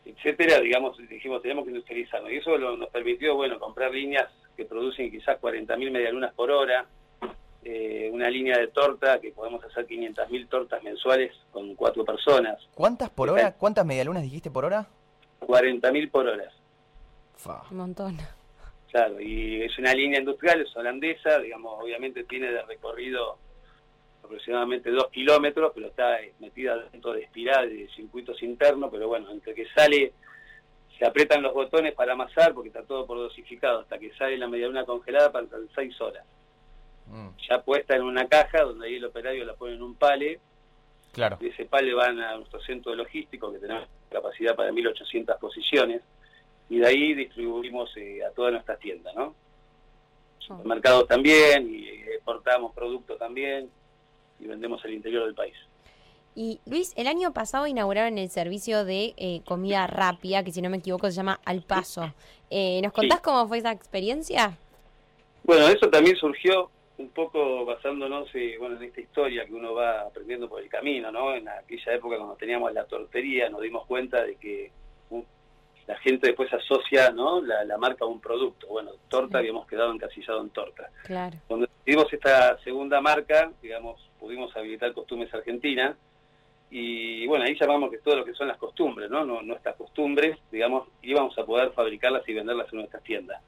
etcétera, 0.04 0.60
digamos, 0.60 0.96
dijimos, 1.08 1.42
tenemos 1.42 1.64
que 1.64 1.70
industrializarnos. 1.70 2.30
Y 2.30 2.36
eso 2.36 2.56
nos 2.56 2.88
permitió, 2.90 3.34
bueno, 3.34 3.58
comprar 3.58 3.92
líneas 3.92 4.28
que 4.56 4.64
producen 4.64 5.10
quizás 5.10 5.40
40.000 5.40 5.90
medialunas 5.90 6.32
por 6.32 6.52
hora, 6.52 6.86
eh, 7.64 8.08
una 8.12 8.30
línea 8.30 8.56
de 8.56 8.68
torta 8.68 9.20
que 9.20 9.32
podemos 9.32 9.64
hacer 9.64 9.84
500.000 9.88 10.48
tortas 10.48 10.80
mensuales 10.84 11.32
con 11.50 11.74
cuatro 11.74 12.04
personas. 12.04 12.56
¿Cuántas 12.72 13.10
por 13.10 13.30
hora? 13.30 13.52
¿Cuántas 13.52 13.84
medialunas 13.84 14.22
dijiste 14.22 14.48
por 14.48 14.64
hora? 14.64 14.86
40.000 15.40 16.10
por 16.12 16.28
hora. 16.28 16.52
Un 17.70 17.76
montón. 17.76 18.18
Claro, 18.90 19.20
y 19.20 19.62
es 19.62 19.78
una 19.78 19.94
línea 19.94 20.18
industrial, 20.18 20.62
es 20.62 20.76
holandesa, 20.76 21.38
digamos, 21.38 21.80
obviamente 21.80 22.24
tiene 22.24 22.50
de 22.50 22.62
recorrido 22.62 23.38
aproximadamente 24.22 24.90
dos 24.90 25.08
kilómetros, 25.10 25.72
pero 25.74 25.88
está 25.88 26.18
metida 26.40 26.76
dentro 26.90 27.12
de 27.12 27.22
espiral 27.22 27.68
de 27.68 27.88
circuitos 27.94 28.42
internos, 28.42 28.90
pero 28.90 29.08
bueno, 29.08 29.30
entre 29.30 29.54
que 29.54 29.66
sale 29.74 30.12
se 30.98 31.06
aprietan 31.06 31.42
los 31.42 31.54
botones 31.54 31.94
para 31.94 32.12
amasar 32.12 32.52
porque 32.52 32.68
está 32.68 32.82
todo 32.82 33.06
por 33.06 33.16
dosificado, 33.16 33.80
hasta 33.80 33.98
que 33.98 34.12
sale 34.14 34.36
la 34.36 34.48
medialuna 34.48 34.84
congelada 34.84 35.32
para 35.32 35.46
seis 35.74 35.98
horas. 36.00 36.26
Mm. 37.06 37.28
Ya 37.48 37.62
puesta 37.62 37.96
en 37.96 38.02
una 38.02 38.28
caja 38.28 38.62
donde 38.62 38.86
ahí 38.86 38.96
el 38.96 39.04
operario 39.06 39.44
la 39.46 39.54
pone 39.54 39.74
en 39.74 39.82
un 39.82 39.94
pale. 39.94 40.40
Claro. 41.12 41.38
Y 41.40 41.48
ese 41.48 41.64
pale 41.64 41.94
van 41.94 42.20
a 42.20 42.36
nuestro 42.36 42.60
centro 42.60 42.90
de 42.92 42.98
logístico 42.98 43.50
que 43.50 43.58
tenemos 43.58 43.88
capacidad 44.10 44.54
para 44.54 44.70
1800 44.72 45.38
posiciones 45.38 46.02
y 46.70 46.78
de 46.78 46.86
ahí 46.86 47.14
distribuimos 47.14 47.90
eh, 47.96 48.24
a 48.24 48.30
todas 48.30 48.52
nuestras 48.52 48.78
tiendas, 48.78 49.14
¿no? 49.14 49.34
Supermercados 50.38 51.06
también 51.08 51.68
y 51.68 51.88
exportamos 52.14 52.72
productos 52.74 53.18
también 53.18 53.68
y 54.38 54.46
vendemos 54.46 54.82
al 54.84 54.94
interior 54.94 55.26
del 55.26 55.34
país. 55.34 55.56
Y 56.36 56.60
Luis, 56.64 56.92
el 56.96 57.08
año 57.08 57.32
pasado 57.32 57.66
inauguraron 57.66 58.16
el 58.16 58.30
servicio 58.30 58.84
de 58.84 59.14
eh, 59.16 59.40
comida 59.44 59.86
rápida, 59.88 60.44
que 60.44 60.52
si 60.52 60.62
no 60.62 60.70
me 60.70 60.76
equivoco 60.76 61.08
se 61.10 61.16
llama 61.16 61.40
Al 61.44 61.62
Paso. 61.62 62.14
Eh, 62.50 62.80
¿Nos 62.82 62.92
contás 62.92 63.20
cómo 63.20 63.46
fue 63.48 63.58
esa 63.58 63.72
experiencia? 63.72 64.56
Bueno, 65.42 65.66
eso 65.66 65.90
también 65.90 66.16
surgió 66.16 66.70
un 66.98 67.08
poco 67.08 67.64
basándonos 67.64 68.28
eh, 68.34 68.56
bueno, 68.60 68.76
en 68.76 68.84
esta 68.84 69.00
historia 69.00 69.44
que 69.44 69.54
uno 69.54 69.74
va 69.74 70.02
aprendiendo 70.02 70.48
por 70.48 70.62
el 70.62 70.68
camino, 70.68 71.10
¿no? 71.10 71.34
En 71.34 71.48
aquella 71.48 71.94
época 71.94 72.16
cuando 72.16 72.36
teníamos 72.36 72.72
la 72.72 72.84
tortería 72.84 73.48
nos 73.48 73.62
dimos 73.62 73.86
cuenta 73.86 74.22
de 74.22 74.36
que 74.36 74.70
la 75.86 75.96
gente 75.98 76.28
después 76.28 76.52
asocia 76.52 77.10
¿no? 77.10 77.40
la, 77.40 77.78
marca 77.78 78.04
a 78.04 78.08
un 78.08 78.20
producto. 78.20 78.66
Bueno, 78.68 78.92
torta 79.08 79.38
habíamos 79.38 79.66
quedado 79.66 79.92
encasillado 79.92 80.40
en 80.40 80.50
torta. 80.50 80.90
Claro. 81.04 81.36
Cuando 81.46 81.66
decidimos 81.66 82.12
esta 82.12 82.58
segunda 82.62 83.00
marca, 83.00 83.50
digamos, 83.62 84.00
pudimos 84.18 84.54
habilitar 84.56 84.92
Costumes 84.92 85.32
Argentina, 85.34 85.96
y 86.70 87.26
bueno, 87.26 87.44
ahí 87.44 87.56
llamamos 87.60 87.90
que 87.90 87.98
todo 87.98 88.16
lo 88.16 88.24
que 88.24 88.32
son 88.34 88.46
las 88.46 88.56
costumbres, 88.56 89.10
¿no? 89.10 89.24
Nuestras 89.42 89.74
costumbres, 89.74 90.38
digamos, 90.52 90.86
íbamos 91.02 91.36
a 91.36 91.44
poder 91.44 91.72
fabricarlas 91.72 92.26
y 92.28 92.32
venderlas 92.32 92.72
en 92.72 92.78
nuestras 92.78 93.02
tiendas. 93.02 93.42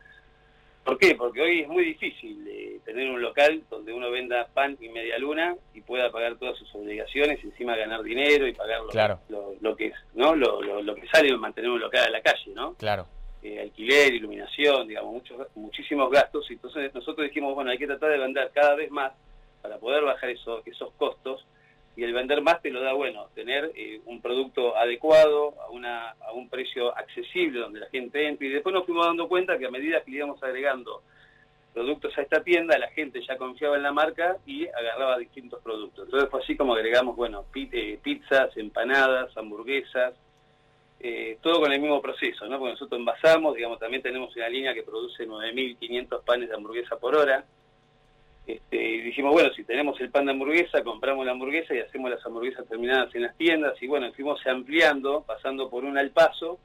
¿Por 0.84 0.99
qué? 0.99 1.14
Porque 1.14 1.40
hoy 1.40 1.61
es 1.61 1.68
muy 1.68 1.85
difícil 1.85 2.45
eh, 2.49 2.80
tener 2.85 3.09
un 3.09 3.23
local 3.23 3.62
donde 3.71 3.92
uno 3.92 4.11
venda 4.11 4.49
pan 4.52 4.76
y 4.80 4.88
media 4.88 5.16
luna 5.18 5.54
y 5.75 5.80
pueda 5.80 6.11
pagar 6.11 6.37
todas 6.37 6.59
sus 6.59 6.75
obligaciones 6.75 7.38
y 7.42 7.47
encima 7.47 7.76
ganar 7.76 8.02
dinero 8.02 8.49
y 8.49 8.52
pagar 8.52 8.80
lo, 9.28 9.54
lo, 9.61 9.76
que 9.76 9.87
es, 9.87 9.95
¿no? 10.14 10.35
Lo, 10.35 10.61
lo, 10.61 10.95
que 10.97 11.07
sale 11.09 11.28
de 11.28 11.37
mantener 11.37 11.71
un 11.71 11.80
local 11.80 12.04
a 12.04 12.11
la 12.11 12.21
calle, 12.21 12.52
¿no? 12.52 12.75
Claro. 12.75 13.07
Eh, 13.42 13.61
alquiler, 13.61 14.12
iluminación, 14.12 14.88
digamos, 14.88 15.12
muchos, 15.12 15.47
muchísimos 15.54 16.11
gastos. 16.11 16.50
Entonces 16.50 16.92
nosotros 16.92 17.28
dijimos, 17.28 17.54
bueno, 17.54 17.71
hay 17.71 17.78
que 17.78 17.87
tratar 17.87 18.11
de 18.11 18.18
vender 18.18 18.50
cada 18.52 18.75
vez 18.75 18.90
más 18.90 19.12
para 19.62 19.78
poder 19.78 20.02
bajar 20.02 20.30
esos, 20.30 20.66
esos 20.66 20.92
costos 20.95 21.47
y 21.96 22.04
el 22.04 22.12
vender 22.12 22.40
más 22.40 22.62
te 22.62 22.70
lo 22.70 22.80
da, 22.80 22.94
bueno, 22.94 23.28
tener 23.34 23.70
eh, 23.75 24.00
un 24.06 24.22
producto 24.22 24.76
adecuado, 24.76 25.54
a, 25.61 25.70
una, 25.70 26.11
a 26.11 26.32
un 26.32 26.49
precio 26.49 26.96
accesible 26.96 27.61
donde 27.61 27.80
la 27.80 27.88
gente 27.90 28.26
entre. 28.26 28.46
Y 28.46 28.50
después 28.50 28.75
nos 28.75 28.87
fuimos 28.87 29.06
dando 29.06 29.28
cuenta 29.28 29.58
que 29.58 29.66
a 29.66 29.70
medida 29.70 30.02
que 30.02 30.12
íbamos 30.12 30.42
agregando 30.42 31.02
productos 31.75 32.16
a 32.16 32.22
esta 32.22 32.42
tienda, 32.42 32.78
la 32.78 32.88
gente 32.90 33.20
ya 33.26 33.37
confiaba 33.37 33.76
en 33.76 33.82
la 33.82 33.92
marca 33.92 34.37
y 34.46 34.66
agarraba 34.66 35.18
distintos 35.18 35.62
productos. 35.62 36.06
Entonces 36.06 36.30
fue 36.30 36.40
así 36.40 36.56
como 36.56 36.75
agregamos, 36.75 37.16
bueno, 37.16 37.44
eh, 37.54 37.99
pizzas, 38.02 38.56
empanadas, 38.56 39.37
hamburguesas, 39.37 40.14
eh, 41.00 41.38
todo 41.42 41.61
con 41.61 41.72
el 41.72 41.80
mismo 41.80 42.00
proceso, 42.00 42.46
¿no? 42.46 42.58
Porque 42.58 42.72
nosotros 42.72 42.99
envasamos, 42.99 43.54
digamos, 43.54 43.78
también 43.78 44.02
tenemos 44.02 44.34
una 44.37 44.49
línea 44.49 44.72
que 44.72 44.82
produce 44.82 45.26
9.500 45.26 46.25
panes 46.25 46.49
de 46.49 46.54
hamburguesa 46.54 46.96
por 46.96 47.16
hora, 47.16 47.44
este, 48.46 48.76
y 48.76 49.00
dijimos, 49.02 49.32
bueno, 49.32 49.50
si 49.54 49.64
tenemos 49.64 50.00
el 50.00 50.11
pan 50.11 50.26
de 50.26 50.32
hamburguesa, 50.32 50.82
compramos 50.82 51.25
la 51.25 51.32
hamburguesa 51.32 51.75
y 51.75 51.78
hacemos 51.78 52.11
las 52.11 52.25
hamburguesas 52.26 52.66
terminadas 52.68 53.14
en 53.14 53.22
las 53.22 53.37
tiendas. 53.37 53.80
Y 53.80 53.87
bueno, 53.87 54.12
fuimos 54.12 54.44
ampliando, 54.46 55.22
pasando 55.22 55.70
por 55.70 55.84
un 55.84 55.96
al 55.96 56.11
paso, 56.11 56.58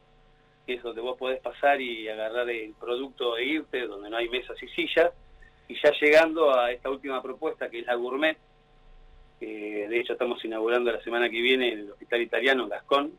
que 0.65 0.75
es 0.75 0.83
donde 0.83 1.01
vos 1.01 1.17
podés 1.17 1.39
pasar 1.39 1.79
y 1.79 2.09
agarrar 2.09 2.49
el 2.49 2.73
producto 2.73 3.37
e 3.37 3.45
irte, 3.45 3.85
donde 3.85 4.09
no 4.09 4.17
hay 4.17 4.27
mesas 4.29 4.61
y 4.61 4.67
sillas. 4.69 5.11
Y 5.67 5.75
ya 5.81 5.91
llegando 6.01 6.57
a 6.57 6.71
esta 6.71 6.89
última 6.89 7.21
propuesta, 7.21 7.69
que 7.69 7.79
es 7.79 7.85
la 7.85 7.95
gourmet, 7.95 8.37
que 9.39 9.87
de 9.87 9.99
hecho 9.99 10.13
estamos 10.13 10.43
inaugurando 10.43 10.91
la 10.91 11.01
semana 11.03 11.29
que 11.29 11.41
viene 11.41 11.73
en 11.73 11.79
el 11.79 11.91
Hospital 11.91 12.21
Italiano 12.21 12.63
en 12.63 12.69
Gascón, 12.69 13.11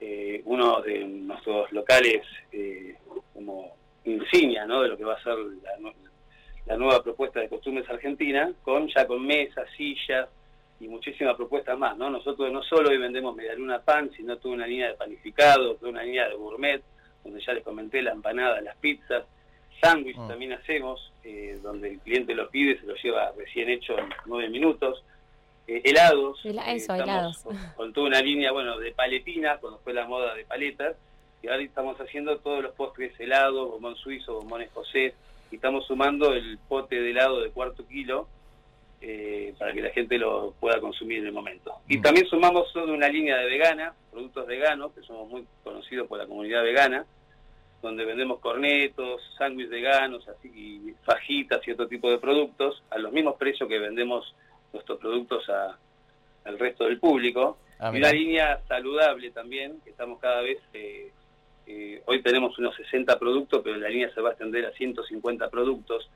eh, 0.00 0.42
uno 0.44 0.80
de 0.82 1.04
nuestros 1.04 1.72
locales 1.72 2.22
eh, 2.52 2.96
como 3.32 3.74
insignia 4.04 4.66
¿no? 4.66 4.82
de 4.82 4.88
lo 4.88 4.96
que 4.96 5.04
va 5.04 5.14
a 5.14 5.22
ser 5.22 5.36
la, 5.36 5.78
la 6.66 6.76
nueva 6.76 7.02
propuesta 7.02 7.40
de 7.40 7.48
costumbres 7.48 7.88
argentina, 7.88 8.52
con 8.62 8.88
ya 8.88 9.06
con 9.06 9.24
mesas, 9.24 9.68
sillas 9.76 10.28
y 10.80 10.88
muchísimas 10.88 11.36
propuestas 11.36 11.78
más, 11.78 11.96
¿no? 11.96 12.10
Nosotros 12.10 12.50
no 12.52 12.62
solo 12.62 12.90
hoy 12.90 12.98
vendemos 12.98 13.36
medialuna 13.36 13.80
pan, 13.80 14.10
sino 14.16 14.36
toda 14.38 14.54
una 14.54 14.66
línea 14.66 14.88
de 14.88 14.94
panificados, 14.94 15.78
toda 15.78 15.92
una 15.92 16.02
línea 16.02 16.28
de 16.28 16.34
gourmet, 16.34 16.82
donde 17.22 17.40
ya 17.40 17.52
les 17.52 17.64
comenté 17.64 18.02
la 18.02 18.12
empanada, 18.12 18.60
las 18.60 18.76
pizzas, 18.76 19.24
sándwich 19.80 20.16
mm. 20.16 20.28
también 20.28 20.52
hacemos, 20.52 21.12
eh, 21.22 21.58
donde 21.62 21.90
el 21.90 21.98
cliente 22.00 22.34
lo 22.34 22.48
pide, 22.48 22.78
se 22.80 22.86
lo 22.86 22.94
lleva 22.96 23.32
recién 23.36 23.68
hecho 23.68 23.98
en 23.98 24.08
nueve 24.26 24.48
minutos. 24.48 25.02
Eh, 25.66 25.80
helados, 25.84 26.44
eh, 26.44 26.54
eso, 26.68 26.94
helados. 26.94 27.44
Con, 27.76 27.92
toda 27.92 28.08
una 28.08 28.20
línea, 28.20 28.52
bueno, 28.52 28.78
de 28.78 28.92
paletinas, 28.92 29.58
cuando 29.60 29.78
fue 29.78 29.94
la 29.94 30.06
moda 30.06 30.34
de 30.34 30.44
paletas, 30.44 30.96
y 31.42 31.48
ahora 31.48 31.62
estamos 31.62 31.98
haciendo 32.00 32.38
todos 32.38 32.62
los 32.62 32.74
postres 32.74 33.18
helados, 33.18 33.70
bombón 33.70 33.96
suizo, 33.96 34.34
bombón 34.34 34.62
escocés, 34.62 35.14
estamos 35.54 35.86
sumando 35.86 36.32
el 36.32 36.58
pote 36.68 37.00
de 37.00 37.10
helado 37.10 37.40
de 37.40 37.50
cuarto 37.50 37.86
kilo, 37.86 38.28
para 39.58 39.72
que 39.72 39.82
la 39.82 39.90
gente 39.90 40.16
lo 40.16 40.54
pueda 40.58 40.80
consumir 40.80 41.18
en 41.18 41.26
el 41.26 41.32
momento. 41.32 41.74
Y 41.88 42.00
también 42.00 42.26
sumamos 42.26 42.72
toda 42.72 42.92
una 42.92 43.08
línea 43.08 43.36
de 43.36 43.46
vegana, 43.46 43.94
productos 44.10 44.46
veganos, 44.46 44.92
que 44.92 45.02
somos 45.02 45.28
muy 45.28 45.46
conocidos 45.62 46.08
por 46.08 46.18
la 46.18 46.26
comunidad 46.26 46.62
vegana, 46.62 47.04
donde 47.82 48.06
vendemos 48.06 48.40
cornetos, 48.40 49.20
sándwiches 49.36 49.70
veganos, 49.70 50.26
así, 50.26 50.48
y 50.48 50.94
fajitas 51.04 51.60
y 51.68 51.72
otro 51.72 51.86
tipo 51.86 52.10
de 52.10 52.18
productos, 52.18 52.82
a 52.90 52.98
los 52.98 53.12
mismos 53.12 53.36
precios 53.36 53.68
que 53.68 53.78
vendemos 53.78 54.34
nuestros 54.72 54.98
productos 54.98 55.44
al 56.44 56.58
resto 56.58 56.84
del 56.84 56.98
público. 56.98 57.58
Ah, 57.78 57.90
y 57.92 57.98
una 57.98 58.10
línea 58.10 58.60
saludable 58.68 59.30
también, 59.32 59.80
que 59.84 59.90
estamos 59.90 60.18
cada 60.18 60.40
vez, 60.40 60.58
eh, 60.72 61.12
eh, 61.66 62.02
hoy 62.06 62.22
tenemos 62.22 62.58
unos 62.58 62.74
60 62.76 63.18
productos, 63.18 63.60
pero 63.62 63.76
la 63.76 63.88
línea 63.88 64.12
se 64.12 64.20
va 64.20 64.30
a 64.30 64.32
extender 64.32 64.66
a 64.66 64.72
150 64.72 65.48
productos, 65.50 66.08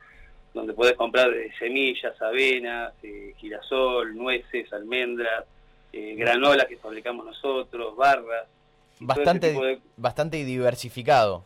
donde 0.55 0.73
podés 0.73 0.95
comprar 0.95 1.31
semillas, 1.59 2.21
avenas, 2.21 2.93
eh, 3.03 3.35
girasol, 3.39 4.17
nueces, 4.17 4.73
almendras, 4.73 5.45
granola 5.93 6.67
que 6.67 6.77
fabricamos 6.77 7.27
nosotros, 7.27 7.97
barras. 7.97 8.47
Bastante, 9.01 9.81
bastante 9.97 10.45
diversificado. 10.45 11.45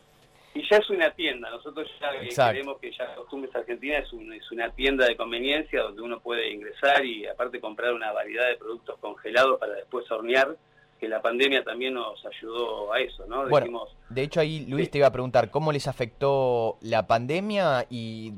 Y 0.55 0.69
ya 0.69 0.77
es 0.77 0.91
una 0.91 1.11
tienda, 1.13 1.49
nosotros 1.49 1.91
ya 2.35 2.51
creemos 2.51 2.79
que 2.79 2.93
ya 2.93 3.15
Costumbres 3.15 3.55
Argentina 3.57 3.97
es, 3.99 4.09
es 4.13 4.53
una 4.53 4.71
tienda 4.71 5.07
de 5.07 5.17
conveniencia 5.17 5.81
donde 5.81 6.03
uno 6.03 6.21
puede 6.21 6.51
ingresar 6.51 7.05
y 7.07 7.27
aparte 7.27 7.59
comprar 7.59 7.95
una 7.95 8.13
variedad 8.13 8.49
de 8.49 8.57
productos 8.57 8.99
congelados 8.99 9.59
para 9.59 9.73
después 9.73 10.11
hornear, 10.11 10.55
que 11.03 11.09
la 11.09 11.21
pandemia 11.21 11.65
también 11.65 11.95
nos 11.95 12.25
ayudó 12.25 12.93
a 12.93 13.01
eso, 13.01 13.27
¿no? 13.27 13.49
Bueno, 13.49 13.89
de 14.09 14.23
hecho 14.23 14.39
ahí 14.39 14.67
Luis 14.67 14.89
te 14.89 14.99
iba 14.99 15.09
a 15.09 15.11
preguntar, 15.11 15.51
¿cómo 15.51 15.73
les 15.73 15.89
afectó 15.89 16.79
la 16.81 17.09
pandemia 17.09 17.87
y 17.91 18.35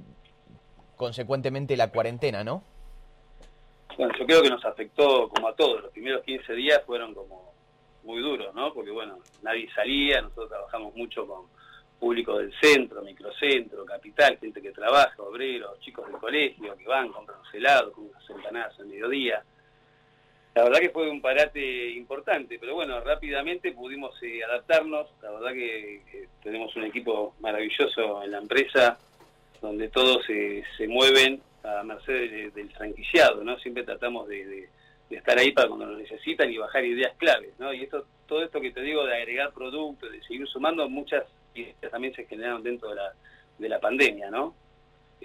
consecuentemente 0.96 1.76
la 1.76 1.90
cuarentena, 1.90 2.42
no? 2.42 2.62
Bueno, 3.98 4.14
yo 4.18 4.24
creo 4.24 4.40
que 4.40 4.48
nos 4.48 4.64
afectó 4.64 5.28
como 5.28 5.48
a 5.48 5.54
todos, 5.54 5.82
los 5.82 5.92
primeros 5.92 6.24
15 6.24 6.54
días 6.54 6.80
fueron 6.86 7.12
como 7.12 7.52
muy 8.02 8.22
duros, 8.22 8.54
¿no? 8.54 8.72
Porque 8.72 8.92
bueno, 8.92 9.18
nadie 9.42 9.68
salía, 9.74 10.22
nosotros 10.22 10.48
trabajamos 10.48 10.96
mucho 10.96 11.26
con 11.26 11.42
público 12.00 12.38
del 12.38 12.50
centro, 12.62 13.02
microcentro, 13.02 13.84
capital, 13.84 14.38
gente 14.38 14.62
que 14.62 14.70
trabaja, 14.70 15.22
obreros, 15.22 15.78
chicos 15.80 16.06
del 16.06 16.16
colegio 16.16 16.74
que 16.78 16.86
van, 16.86 17.12
compran 17.12 17.40
los 17.44 17.52
helados, 17.52 17.92
con 17.92 18.06
unas 18.06 18.30
empanadas 18.30 18.80
al 18.80 18.86
mediodía. 18.86 19.44
La 20.54 20.62
verdad 20.62 20.78
que 20.78 20.90
fue 20.90 21.10
un 21.10 21.20
parate 21.20 21.90
importante, 21.90 22.58
pero 22.60 22.74
bueno, 22.74 23.00
rápidamente 23.00 23.72
pudimos 23.72 24.14
eh, 24.22 24.44
adaptarnos. 24.44 25.08
La 25.20 25.32
verdad 25.32 25.52
que, 25.52 26.28
tenemos 26.42 26.74
un 26.76 26.84
equipo 26.84 27.34
maravilloso 27.40 28.22
en 28.22 28.30
la 28.30 28.38
empresa, 28.38 28.98
donde 29.60 29.88
todos 29.88 30.24
se 30.26 30.88
mueven 30.88 31.40
a 31.64 31.82
merced 31.82 32.52
del 32.52 32.70
franquiciado, 32.72 33.42
¿no? 33.42 33.58
Siempre 33.58 33.82
tratamos 33.82 34.28
de, 34.28 34.68
estar 35.10 35.38
ahí 35.38 35.52
para 35.52 35.68
cuando 35.68 35.86
lo 35.86 35.96
necesitan 35.96 36.50
y 36.50 36.58
bajar 36.58 36.84
ideas 36.84 37.14
claves, 37.16 37.54
¿no? 37.58 37.72
Y 37.72 37.82
esto, 37.82 38.06
todo 38.26 38.42
esto 38.42 38.60
que 38.60 38.72
te 38.72 38.80
digo 38.82 39.06
de 39.06 39.14
agregar 39.14 39.52
productos, 39.52 40.10
de 40.10 40.22
seguir 40.22 40.46
sumando 40.48 40.88
muchas 40.88 41.24
y 41.54 41.66
también 41.90 42.14
se 42.14 42.26
generaron 42.26 42.62
dentro 42.62 42.90
de 42.90 42.96
la, 42.96 43.12
de 43.58 43.68
la 43.68 43.78
pandemia, 43.78 44.30
¿no? 44.30 44.54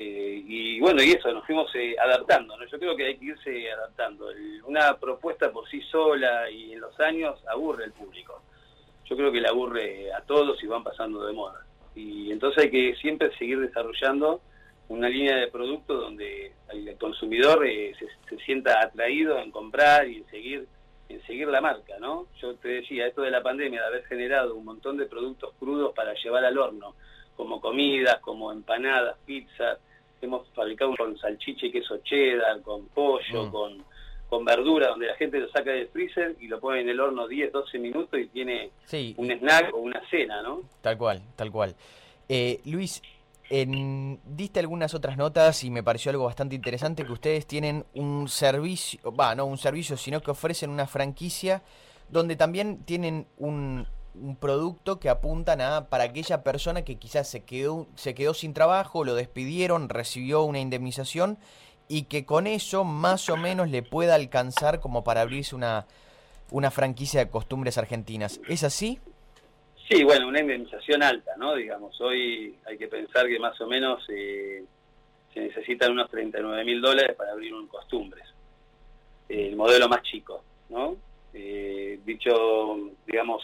Eh, 0.02 0.42
y 0.48 0.80
bueno, 0.80 1.04
y 1.04 1.12
eso, 1.12 1.30
nos 1.34 1.46
fuimos 1.46 1.70
eh, 1.76 1.94
adaptando, 2.02 2.56
¿no? 2.56 2.66
Yo 2.66 2.80
creo 2.80 2.96
que 2.96 3.06
hay 3.06 3.18
que 3.18 3.26
irse 3.26 3.70
adaptando. 3.70 4.30
una 4.66 4.98
propuesta 4.98 5.52
por 5.52 5.70
sí 5.70 5.82
sola 5.92 6.50
y 6.50 6.72
en 6.72 6.80
los 6.80 6.98
años 7.02 7.38
aburre 7.50 7.84
al 7.84 7.92
público. 7.92 8.42
Yo 9.04 9.18
creo 9.18 9.30
que 9.30 9.42
le 9.42 9.50
aburre 9.50 10.14
a 10.14 10.22
todos 10.22 10.64
y 10.64 10.68
van 10.68 10.86
pasando 10.86 11.26
de 11.26 11.34
moda. 11.34 11.66
Y 11.96 12.32
entonces 12.32 12.64
hay 12.64 12.72
que 12.72 12.96
siempre 12.96 13.36
seguir 13.38 13.60
desarrollando 13.60 14.40
una 14.88 15.10
línea 15.10 15.36
de 15.36 15.50
productos 15.50 16.00
donde 16.00 16.54
el 16.70 16.98
consumidor 16.98 17.68
eh, 17.68 17.94
se, 18.00 18.08
se 18.30 18.42
sienta 18.46 18.80
atraído 18.82 19.38
en 19.40 19.52
comprar 19.52 20.08
y 20.08 20.20
en 20.20 20.28
seguir 20.28 20.68
en 21.10 21.22
seguir 21.26 21.48
la 21.48 21.60
marca, 21.60 21.98
¿no? 22.00 22.28
Yo 22.40 22.56
te 22.56 22.68
decía, 22.70 23.08
esto 23.08 23.24
de 23.24 23.32
la 23.32 23.42
pandemia, 23.42 23.82
de 23.82 23.88
haber 23.88 24.06
generado 24.06 24.56
un 24.56 24.64
montón 24.64 24.96
de 24.96 25.08
productos 25.08 25.56
crudos 25.60 25.92
para 25.96 26.14
llevar 26.14 26.46
al 26.46 26.58
horno, 26.58 26.94
como 27.36 27.60
comidas, 27.60 28.20
como 28.20 28.52
empanadas, 28.52 29.18
pizzas, 29.26 29.80
hemos 30.22 30.48
fabricado 30.50 30.96
con 30.96 31.18
salchicha 31.18 31.68
y 31.68 31.72
queso 31.72 31.98
cheddar, 32.04 32.62
con 32.62 32.88
pollo, 32.88 33.46
mm. 33.46 33.52
con, 33.52 33.84
con 34.30 34.46
verdura, 34.46 34.90
donde 34.90 35.08
la 35.08 35.16
gente 35.16 35.40
lo 35.40 35.50
saca 35.50 35.72
del 35.72 35.88
freezer 35.88 36.36
y 36.40 36.48
lo 36.48 36.60
pone 36.60 36.82
en 36.82 36.90
el 36.90 37.00
horno 37.00 37.28
10, 37.28 37.52
12 37.52 37.80
minutos 37.80 38.20
y 38.20 38.28
tiene 38.28 38.72
un 39.18 39.32
snack 39.32 39.74
o 39.74 39.78
una 39.78 40.02
cena, 40.10 40.42
¿no? 40.42 40.62
Tal 40.82 40.98
cual, 40.98 41.22
tal 41.36 41.52
cual. 41.52 41.76
Eh, 42.28 42.62
Luis, 42.66 43.02
en, 43.50 44.20
diste 44.24 44.60
algunas 44.60 44.94
otras 44.94 45.18
notas 45.18 45.64
y 45.64 45.72
me 45.72 45.82
pareció 45.82 46.12
algo 46.12 46.26
bastante 46.26 46.56
interesante 46.56 47.04
que 47.04 47.12
ustedes 47.12 47.48
tienen 47.48 47.86
un 47.96 48.28
servicio, 48.28 49.00
va, 49.12 49.34
no 49.34 49.46
un 49.46 49.58
servicio, 49.58 49.98
sino 49.98 50.22
que 50.22 50.32
ofrecen 50.32 50.70
una 50.70 50.86
franquicia 50.86 51.64
donde 52.10 52.36
también 52.36 52.84
tienen 52.86 53.28
un, 53.38 53.88
un 54.22 54.36
producto 54.36 55.00
que 55.00 55.10
apuntan 55.10 55.62
a 55.62 55.90
para 55.90 56.06
aquella 56.06 56.44
persona 56.44 56.84
que 56.84 56.98
quizás 56.98 57.28
se 57.28 57.44
quedó, 57.44 57.88
se 57.96 58.14
quedó 58.14 58.34
sin 58.34 58.54
trabajo, 58.54 59.04
lo 59.04 59.16
despidieron, 59.16 59.90
recibió 59.90 60.44
una 60.44 60.60
indemnización 60.60 61.38
y 61.88 62.04
que 62.04 62.26
con 62.26 62.48
eso 62.48 62.84
más 62.84 63.30
o 63.30 63.38
menos 63.38 63.70
le 63.70 63.82
pueda 63.82 64.16
alcanzar 64.16 64.80
como 64.80 65.04
para 65.04 65.22
abrirse 65.22 65.56
una, 65.56 65.88
una 66.52 66.72
franquicia 66.72 67.20
de 67.20 67.30
costumbres 67.30 67.78
argentinas. 67.78 68.40
¿Es 68.48 68.64
así? 68.64 69.00
Sí, 69.90 70.04
bueno, 70.04 70.28
una 70.28 70.40
indemnización 70.40 71.02
alta, 71.02 71.32
¿no? 71.38 71.56
Digamos, 71.56 72.00
hoy 72.00 72.56
hay 72.68 72.78
que 72.78 72.88
pensar 72.88 73.28
que 73.28 73.40
más 73.40 73.60
o 73.60 73.66
menos 73.66 74.04
eh, 74.10 74.64
se 75.34 75.40
necesitan 75.40 75.92
unos 75.92 76.12
39 76.12 76.64
mil 76.64 76.80
dólares 76.80 77.16
para 77.18 77.32
abrir 77.32 77.54
un 77.54 77.68
costumbres. 77.68 78.24
el 79.28 79.56
modelo 79.56 79.90
más 79.90 80.04
chico, 80.04 80.44
¿no? 80.70 80.96
Eh, 81.34 82.00
dicho, 82.06 82.78
digamos, 83.06 83.44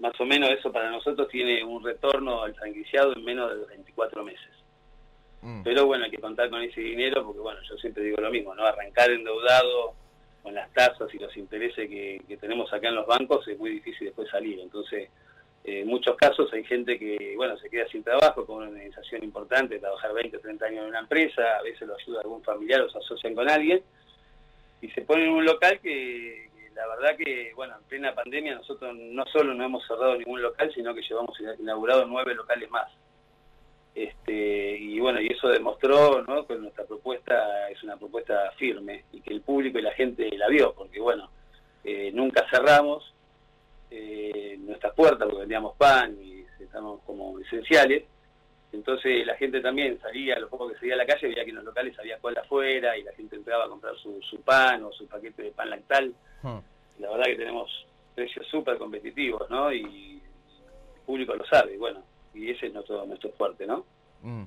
más 0.00 0.18
o 0.18 0.24
menos 0.24 0.50
eso 0.50 0.72
para 0.72 0.90
nosotros 0.90 1.28
tiene 1.28 1.62
un 1.62 1.84
retorno 1.84 2.42
al 2.42 2.54
franquiciado 2.54 3.12
en 3.12 3.24
menos 3.24 3.50
de 3.50 3.66
24 3.66 4.24
meses. 4.24 4.50
Mm. 5.42 5.62
Pero 5.62 5.86
bueno, 5.86 6.04
hay 6.04 6.10
que 6.10 6.18
contar 6.18 6.50
con 6.50 6.62
ese 6.62 6.80
dinero 6.80 7.24
porque, 7.24 7.40
bueno, 7.40 7.60
yo 7.68 7.76
siempre 7.76 8.04
digo 8.04 8.20
lo 8.20 8.30
mismo, 8.30 8.54
¿no? 8.54 8.64
Arrancar 8.64 9.10
endeudado 9.10 9.94
con 10.42 10.54
las 10.54 10.72
tasas 10.72 11.12
y 11.14 11.18
los 11.18 11.36
intereses 11.36 11.88
que, 11.88 12.20
que 12.26 12.36
tenemos 12.38 12.72
acá 12.72 12.88
en 12.88 12.94
los 12.94 13.06
bancos 13.06 13.46
es 13.46 13.58
muy 13.58 13.70
difícil 13.70 14.06
después 14.06 14.28
salir. 14.30 14.58
Entonces, 14.60 15.10
en 15.64 15.86
muchos 15.86 16.16
casos 16.16 16.50
hay 16.54 16.64
gente 16.64 16.98
que, 16.98 17.34
bueno, 17.36 17.56
se 17.58 17.68
queda 17.68 17.86
sin 17.88 18.02
trabajo 18.02 18.46
con 18.46 18.58
una 18.58 18.68
organización 18.68 19.22
importante, 19.22 19.78
trabajar 19.78 20.14
20 20.14 20.36
o 20.36 20.40
30 20.40 20.66
años 20.66 20.82
en 20.82 20.88
una 20.88 21.00
empresa, 21.00 21.42
a 21.58 21.62
veces 21.62 21.86
lo 21.86 21.94
ayuda 21.94 22.22
algún 22.22 22.42
familiar 22.42 22.80
o 22.80 22.90
se 22.90 22.98
asocian 22.98 23.34
con 23.34 23.48
alguien, 23.48 23.82
y 24.80 24.88
se 24.88 25.02
ponen 25.02 25.26
en 25.26 25.32
un 25.34 25.44
local 25.44 25.78
que, 25.80 26.49
la 26.80 26.96
verdad 26.96 27.16
que, 27.16 27.52
bueno, 27.54 27.76
en 27.76 27.84
plena 27.84 28.14
pandemia 28.14 28.54
nosotros 28.54 28.96
no 28.96 29.24
solo 29.26 29.52
no 29.52 29.64
hemos 29.64 29.86
cerrado 29.86 30.16
ningún 30.16 30.40
local, 30.40 30.72
sino 30.74 30.94
que 30.94 31.02
llevamos 31.02 31.38
inaugurado 31.58 32.06
nueve 32.06 32.34
locales 32.34 32.70
más. 32.70 32.90
Este, 33.94 34.78
y 34.78 34.98
bueno, 34.98 35.20
y 35.20 35.26
eso 35.26 35.48
demostró 35.48 36.22
¿no? 36.22 36.46
que 36.46 36.54
nuestra 36.54 36.84
propuesta 36.84 37.68
es 37.68 37.82
una 37.82 37.96
propuesta 37.96 38.50
firme 38.56 39.04
y 39.12 39.20
que 39.20 39.34
el 39.34 39.42
público 39.42 39.78
y 39.78 39.82
la 39.82 39.92
gente 39.92 40.30
la 40.38 40.48
vio, 40.48 40.72
porque 40.74 41.00
bueno, 41.00 41.30
eh, 41.84 42.10
nunca 42.14 42.46
cerramos, 42.48 43.12
eh, 43.90 44.56
nuestras 44.60 44.94
puertas 44.94 45.26
porque 45.26 45.40
vendíamos 45.40 45.76
pan 45.76 46.16
y 46.22 46.46
estamos 46.62 47.00
como 47.04 47.38
esenciales. 47.40 48.04
Entonces 48.72 49.26
la 49.26 49.34
gente 49.34 49.60
también 49.60 50.00
salía, 50.00 50.38
lo 50.38 50.48
poco 50.48 50.68
que 50.68 50.76
salía 50.76 50.94
a 50.94 50.98
la 50.98 51.06
calle, 51.06 51.28
veía 51.28 51.44
que 51.44 51.50
en 51.50 51.56
los 51.56 51.64
locales 51.64 51.98
había 51.98 52.18
cola 52.18 52.40
afuera 52.40 52.96
y 52.96 53.02
la 53.02 53.12
gente 53.12 53.36
entraba 53.36 53.64
a 53.64 53.68
comprar 53.68 53.94
su, 53.96 54.40
pan 54.44 54.84
o 54.84 54.92
su 54.92 55.06
paquete 55.08 55.42
de 55.42 55.50
pan 55.50 55.70
lactal. 55.70 56.14
Hmm. 56.42 56.58
La 56.98 57.10
verdad 57.10 57.24
que 57.26 57.36
tenemos 57.36 57.70
precios 58.14 58.46
súper 58.48 58.78
competitivos, 58.78 59.48
¿no? 59.50 59.72
Y 59.72 60.22
el 60.94 61.00
público 61.06 61.34
lo 61.34 61.46
sabe, 61.46 61.78
bueno, 61.78 62.02
y 62.34 62.50
ese 62.50 62.66
es 62.66 62.74
nuestro, 62.74 63.06
nuestro 63.06 63.30
fuerte, 63.32 63.66
¿no? 63.66 63.84
Hmm. 64.22 64.44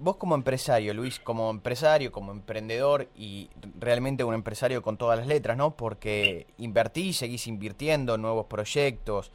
Vos 0.00 0.16
como 0.16 0.36
empresario, 0.36 0.94
Luis, 0.94 1.18
como 1.18 1.50
empresario, 1.50 2.12
como 2.12 2.30
emprendedor 2.30 3.08
y 3.16 3.50
realmente 3.80 4.22
un 4.22 4.32
empresario 4.32 4.80
con 4.80 4.96
todas 4.96 5.18
las 5.18 5.26
letras, 5.26 5.56
¿no? 5.56 5.76
Porque 5.76 6.46
invertís, 6.56 7.16
seguís 7.16 7.48
invirtiendo 7.48 8.14
en 8.14 8.22
nuevos 8.22 8.46
proyectos, 8.46 9.32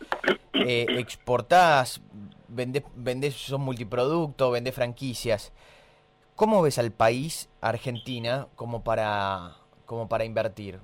eh, 0.54 0.86
exportás, 0.98 2.02
vendés, 2.48 2.84
vendés, 2.96 3.34
sos 3.34 3.60
multiproducto, 3.60 4.52
vendés 4.52 4.74
franquicias. 4.74 5.52
¿Cómo 6.38 6.62
ves 6.62 6.80
al 6.80 6.94
país, 6.94 7.50
Argentina, 7.60 8.48
como 8.56 8.86
para, 8.86 9.58
como 9.86 10.08
para 10.08 10.24
invertir? 10.24 10.80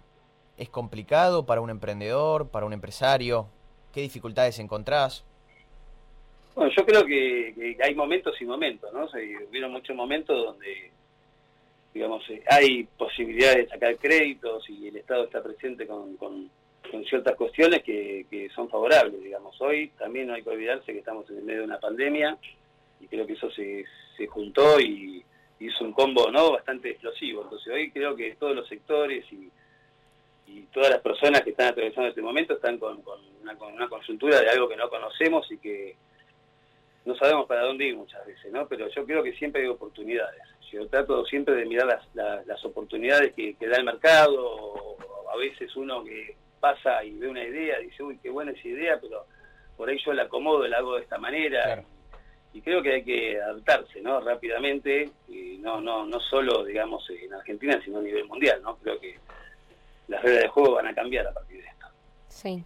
¿Es 0.60 0.68
complicado 0.68 1.46
para 1.46 1.62
un 1.62 1.70
emprendedor, 1.70 2.50
para 2.50 2.66
un 2.66 2.74
empresario? 2.74 3.48
¿Qué 3.94 4.02
dificultades 4.02 4.60
encontrás? 4.60 5.24
Bueno, 6.54 6.70
yo 6.76 6.86
creo 6.86 7.06
que, 7.06 7.78
hay 7.82 7.96
momentos 7.96 8.36
y 8.42 8.46
momentos, 8.46 8.92
¿no? 8.92 9.08
Se 9.08 9.20
hubieron 9.50 9.72
muchos 9.72 9.96
momentos 9.96 10.36
donde, 10.36 10.92
digamos, 11.94 12.30
eh, 12.30 12.44
hay 12.50 12.84
posibilidades 12.98 13.56
de 13.56 13.68
sacar 13.70 13.96
créditos 13.96 14.70
y 14.70 14.90
el 14.90 14.98
Estado 14.98 15.24
está 15.24 15.42
presente 15.42 15.88
con, 15.88 16.18
con, 16.18 16.52
ciertas 17.08 17.38
cuestiones 17.38 17.82
que, 17.82 18.26
que, 18.30 18.50
son 18.50 18.68
favorables, 18.68 19.24
digamos. 19.24 19.56
Hoy 19.62 19.88
también 19.98 20.28
no 20.28 20.34
hay 20.34 20.44
que 20.44 20.50
olvidarse 20.50 20.92
que 20.92 21.00
estamos 21.00 21.30
en 21.30 21.38
el 21.38 21.44
medio 21.44 21.60
de 21.60 21.68
una 21.68 21.80
pandemia 21.80 22.38
y 23.00 23.08
creo 23.08 23.26
que 23.26 23.34
eso 23.34 23.50
se, 23.52 23.86
se 24.18 24.28
juntó 24.28 24.78
y 24.82 25.24
hizo 25.62 25.86
un 25.86 25.94
combo, 25.94 26.30
¿no? 26.30 26.52
Bastante 26.52 26.90
explosivo. 26.90 27.44
Entonces 27.44 27.74
hoy 27.74 27.92
creo 27.92 28.14
que 28.14 28.36
todos 28.36 28.58
los 28.58 28.68
sectores 28.68 29.24
y 29.32 29.50
y 30.50 30.62
todas 30.74 30.90
las 30.90 31.02
personas 31.02 31.42
que 31.42 31.52
están 31.52 31.68
atravesando 31.68 32.10
este 32.10 32.22
momento 32.22 32.54
están 32.54 32.78
con, 32.78 33.02
una, 33.42 33.56
con 33.56 33.74
una 33.74 33.88
consultura 33.88 34.40
de 34.42 34.50
algo 34.50 34.68
que 34.68 34.76
no 34.76 34.90
conocemos 34.90 35.50
y 35.52 35.58
que 35.58 35.96
no 37.06 37.16
sabemos 37.16 37.48
para 37.48 37.64
dónde 37.64 37.86
ir 37.86 37.96
muchas 37.96 38.26
veces, 38.26 38.52
¿no? 38.52 38.68
Pero 38.68 38.88
yo 38.90 39.06
creo 39.06 39.24
que 39.24 39.34
siempre 39.34 39.62
hay 39.62 39.68
oportunidades. 39.68 40.42
Yo 40.72 40.88
trato 40.88 41.26
siempre 41.26 41.56
de 41.56 41.66
mirar 41.66 41.88
las, 42.14 42.46
las, 42.46 42.66
oportunidades 42.66 43.34
que, 43.34 43.56
da 43.60 43.78
el 43.78 43.84
mercado, 43.84 44.46
o 44.46 44.98
a 45.32 45.38
veces 45.38 45.76
uno 45.76 46.04
que 46.04 46.36
pasa 46.60 47.04
y 47.04 47.12
ve 47.18 47.28
una 47.28 47.44
idea, 47.44 47.80
dice, 47.80 48.04
uy, 48.04 48.20
qué 48.22 48.30
buena 48.30 48.52
esa 48.52 48.68
idea, 48.68 49.00
pero 49.02 49.26
por 49.78 49.90
ahí 49.90 49.98
yo 50.04 50.14
la 50.14 50.24
acomodo, 50.24 50.68
la 50.68 50.78
hago 50.78 50.96
de 50.96 51.04
esta 51.04 51.18
manera. 51.18 51.84
Y 52.54 52.62
creo 52.62 52.82
que 52.82 52.94
hay 52.94 53.04
que 53.04 53.40
adaptarse, 53.40 54.02
¿no? 54.02 54.20
Rápidamente, 54.22 55.10
y 55.28 55.58
no, 55.60 55.80
no, 55.80 56.06
no 56.06 56.20
solo, 56.20 56.64
digamos, 56.64 57.08
en 57.10 57.34
Argentina, 57.34 57.80
sino 57.84 58.00
a 58.00 58.02
nivel 58.02 58.26
mundial, 58.26 58.62
¿no? 58.64 58.78
Creo 58.78 59.00
que 59.00 59.18
las 60.10 60.22
reglas 60.22 60.44
de 60.44 60.50
juego 60.50 60.76
van 60.76 60.88
a 60.88 60.94
cambiar 60.94 61.28
a 61.28 61.34
partir 61.34 61.62
de 61.62 61.68
esto. 61.68 61.86
Sí. 62.28 62.64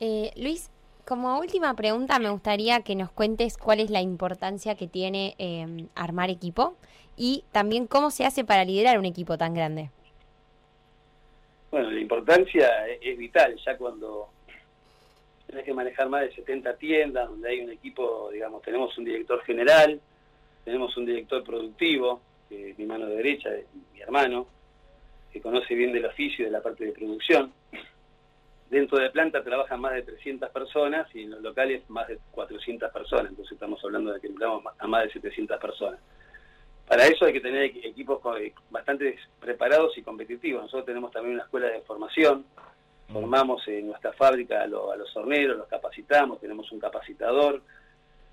Eh, 0.00 0.30
Luis, 0.36 0.70
como 1.04 1.38
última 1.38 1.74
pregunta, 1.74 2.18
me 2.18 2.30
gustaría 2.30 2.82
que 2.82 2.94
nos 2.94 3.10
cuentes 3.10 3.56
cuál 3.56 3.80
es 3.80 3.90
la 3.90 4.00
importancia 4.00 4.76
que 4.76 4.86
tiene 4.86 5.34
em, 5.38 5.88
armar 5.94 6.30
equipo 6.30 6.76
y 7.16 7.44
también 7.50 7.86
cómo 7.86 8.10
se 8.10 8.24
hace 8.24 8.44
para 8.44 8.64
liderar 8.64 8.98
un 8.98 9.06
equipo 9.06 9.36
tan 9.36 9.54
grande. 9.54 9.90
Bueno, 11.70 11.90
la 11.90 12.00
importancia 12.00 12.86
es, 13.00 13.18
vital, 13.18 13.56
ya 13.64 13.76
cuando 13.76 14.28
tienes 15.46 15.64
que 15.64 15.74
manejar 15.74 16.08
más 16.08 16.22
de 16.22 16.32
70 16.32 16.76
tiendas, 16.76 17.28
donde 17.28 17.50
hay 17.50 17.60
un 17.60 17.70
equipo, 17.70 18.30
digamos, 18.32 18.62
tenemos 18.62 18.96
un 18.96 19.04
director 19.04 19.42
general, 19.42 20.00
tenemos 20.64 20.96
un 20.96 21.06
director 21.06 21.42
productivo, 21.42 22.20
que 22.48 22.70
es 22.70 22.78
mi 22.78 22.86
mano 22.86 23.06
derecha, 23.06 23.54
es 23.54 23.66
mi 23.92 24.00
hermano, 24.00 24.46
que 25.32 25.40
conoce 25.40 25.74
bien 25.74 25.92
del 25.92 26.06
oficio 26.06 26.42
y 26.42 26.46
de 26.46 26.52
la 26.52 26.62
parte 26.62 26.84
de 26.84 26.92
producción. 26.92 27.52
Dentro 28.70 28.98
de 28.98 29.10
planta 29.10 29.42
trabajan 29.42 29.80
más 29.80 29.94
de 29.94 30.02
300 30.02 30.50
personas 30.50 31.06
y 31.14 31.22
en 31.22 31.30
los 31.30 31.40
locales 31.40 31.88
más 31.88 32.06
de 32.08 32.18
400 32.32 32.92
personas, 32.92 33.30
entonces 33.30 33.52
estamos 33.52 33.82
hablando 33.82 34.12
de 34.12 34.20
que 34.20 34.26
empleamos 34.26 34.62
a 34.78 34.86
más 34.86 35.04
de 35.04 35.12
700 35.12 35.58
personas. 35.58 36.00
Para 36.86 37.06
eso 37.06 37.24
hay 37.24 37.32
que 37.32 37.40
tener 37.40 37.64
equipos 37.64 38.20
eh, 38.38 38.52
bastante 38.70 39.18
preparados 39.40 39.96
y 39.98 40.02
competitivos. 40.02 40.62
Nosotros 40.62 40.86
tenemos 40.86 41.12
también 41.12 41.34
una 41.34 41.44
escuela 41.44 41.68
de 41.68 41.80
formación, 41.82 42.44
formamos 43.10 43.66
en 43.68 43.88
nuestra 43.88 44.12
fábrica 44.12 44.62
a, 44.62 44.66
los 44.66 45.16
horneros, 45.16 45.56
los 45.56 45.68
capacitamos, 45.68 46.40
tenemos 46.40 46.70
un 46.72 46.78
capacitador 46.78 47.62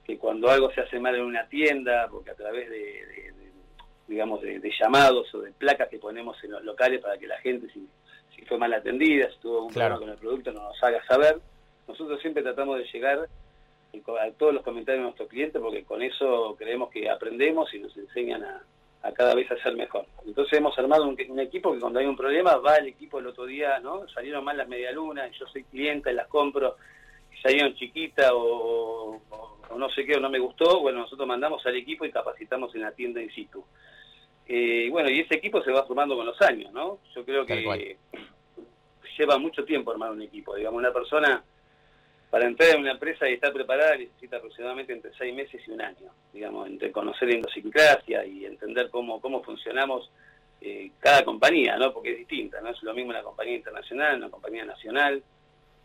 que 0.06 0.18
cuando 0.18 0.50
algo 0.50 0.70
se 0.72 0.82
hace 0.82 1.00
mal 1.00 1.16
en 1.16 1.24
una 1.24 1.48
tienda, 1.48 2.08
porque 2.10 2.32
a 2.32 2.36
través 2.36 2.70
de 2.70 3.34
digamos, 4.08 4.42
de, 4.42 4.62
llamados 4.80 5.34
o 5.34 5.42
de 5.42 5.52
placas 5.52 5.90
que 5.90 6.00
ponemos 6.00 6.42
en 6.44 6.52
los 6.52 6.64
locales 6.64 7.02
para 7.02 7.18
que 7.18 7.28
la 7.28 7.38
gente, 7.40 7.68
si, 7.74 7.88
si 8.36 8.44
fue 8.46 8.58
mal 8.58 8.74
atendida, 8.74 9.30
si 9.32 9.40
tuvo 9.40 9.66
un 9.66 9.74
problema 9.74 10.00
con 10.00 10.10
el 10.10 10.18
producto, 10.18 10.52
nos 10.52 10.82
haga 10.84 11.04
saber. 11.06 11.40
Nosotros 11.88 12.22
siempre 12.22 12.44
tratamos 12.44 12.78
de 12.78 12.86
llegar 12.86 13.28
a 14.20 14.32
todos 14.32 14.54
los 14.54 14.64
comentarios 14.64 15.02
de 15.02 15.04
nuestros 15.06 15.30
clientes 15.30 15.62
porque 15.62 15.84
con 15.84 16.02
eso 16.02 16.56
creemos 16.58 16.90
que 16.90 17.10
aprendemos 17.10 17.74
y 17.74 17.80
nos 17.80 17.96
enseñan 17.96 18.44
a, 18.44 18.62
cada 19.14 19.36
vez 19.36 19.50
a 19.52 19.58
ser 19.58 19.76
mejor. 19.76 20.06
Entonces 20.26 20.58
hemos 20.58 20.78
armado 20.80 21.08
un, 21.08 21.40
equipo 21.40 21.74
que 21.74 21.80
cuando 21.80 22.00
hay 22.00 22.08
un 22.08 22.18
problema 22.18 22.58
va 22.58 22.78
el 22.78 22.88
equipo 22.88 23.20
el 23.20 23.28
otro 23.28 23.46
día, 23.46 23.80
¿no? 23.80 24.08
Salieron 24.10 24.44
mal 24.44 24.58
las 24.58 24.68
medialunas, 24.68 25.32
yo 25.38 25.46
soy 25.48 25.64
cliente, 25.66 26.12
las 26.12 26.28
compro, 26.28 26.76
y 27.32 27.40
salieron 27.40 27.76
chiquitas 27.76 28.32
o, 28.34 29.22
o, 29.30 29.78
no 29.78 29.90
sé 29.92 30.06
qué, 30.06 30.16
o 30.16 30.20
no 30.20 30.30
me 30.30 30.40
gustó, 30.40 30.82
bueno, 30.82 31.02
nosotros 31.02 31.28
mandamos 31.28 31.64
al 31.68 31.76
equipo 31.76 32.04
y 32.04 32.12
capacitamos 32.12 32.74
en 32.74 32.82
la 32.82 32.92
tienda 32.92 33.22
in 33.22 33.30
situ. 33.32 33.64
Eh, 34.48 34.90
bueno, 34.92 35.10
y 35.10 35.22
ese 35.22 35.36
equipo 35.36 35.62
se 35.64 35.72
va 35.72 35.86
formando 35.86 36.16
con 36.16 36.26
los 36.26 36.40
años, 36.42 36.72
¿no? 36.72 37.00
Yo 37.16 37.26
creo 37.26 37.46
que 37.46 37.98
lleva 39.18 39.38
mucho 39.38 39.66
tiempo 39.66 39.92
armar 39.92 40.12
un 40.12 40.22
equipo. 40.22 40.56
Digamos, 40.56 40.80
una 40.80 40.94
persona 40.94 41.44
para 42.30 42.48
entrar 42.48 42.76
en 42.76 42.82
una 42.82 42.92
empresa 42.92 43.30
y 43.30 43.34
estar 43.34 43.54
preparada 43.54 43.96
necesita 43.96 44.38
aproximadamente 44.38 44.94
entre 44.94 45.14
seis 45.18 45.34
meses 45.34 45.62
y 45.66 45.72
un 45.72 45.82
año, 45.82 46.12
digamos, 46.34 46.68
entre 46.68 46.92
conocer 46.92 47.30
la 47.30 47.36
idiosincrasia 47.36 48.26
y 48.26 48.46
entender 48.46 48.90
cómo, 48.90 49.22
cómo 49.22 49.42
funcionamos 49.42 50.12
eh, 50.62 50.92
cada 51.00 51.24
compañía, 51.24 51.78
¿no? 51.78 51.94
Porque 51.94 52.12
es 52.12 52.18
distinta, 52.18 52.60
no 52.62 52.70
es 52.70 52.84
lo 52.84 52.94
mismo 52.94 53.12
una 53.12 53.24
compañía 53.24 53.56
internacional, 53.56 54.18
una 54.18 54.30
compañía 54.30 54.66
nacional, 54.66 55.24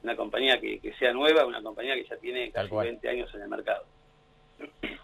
una 0.03 0.17
compañía 0.17 0.61
que, 0.61 0.81
que 0.81 0.93
sea 0.95 1.13
nueva, 1.13 1.47
una 1.47 1.63
compañía 1.63 1.95
que 1.95 2.05
ya 2.05 2.17
tiene 2.17 2.51
casi 2.51 2.75
20 2.75 3.09
años 3.09 3.35
en 3.35 3.43
el 3.43 3.49
mercado. 3.49 3.85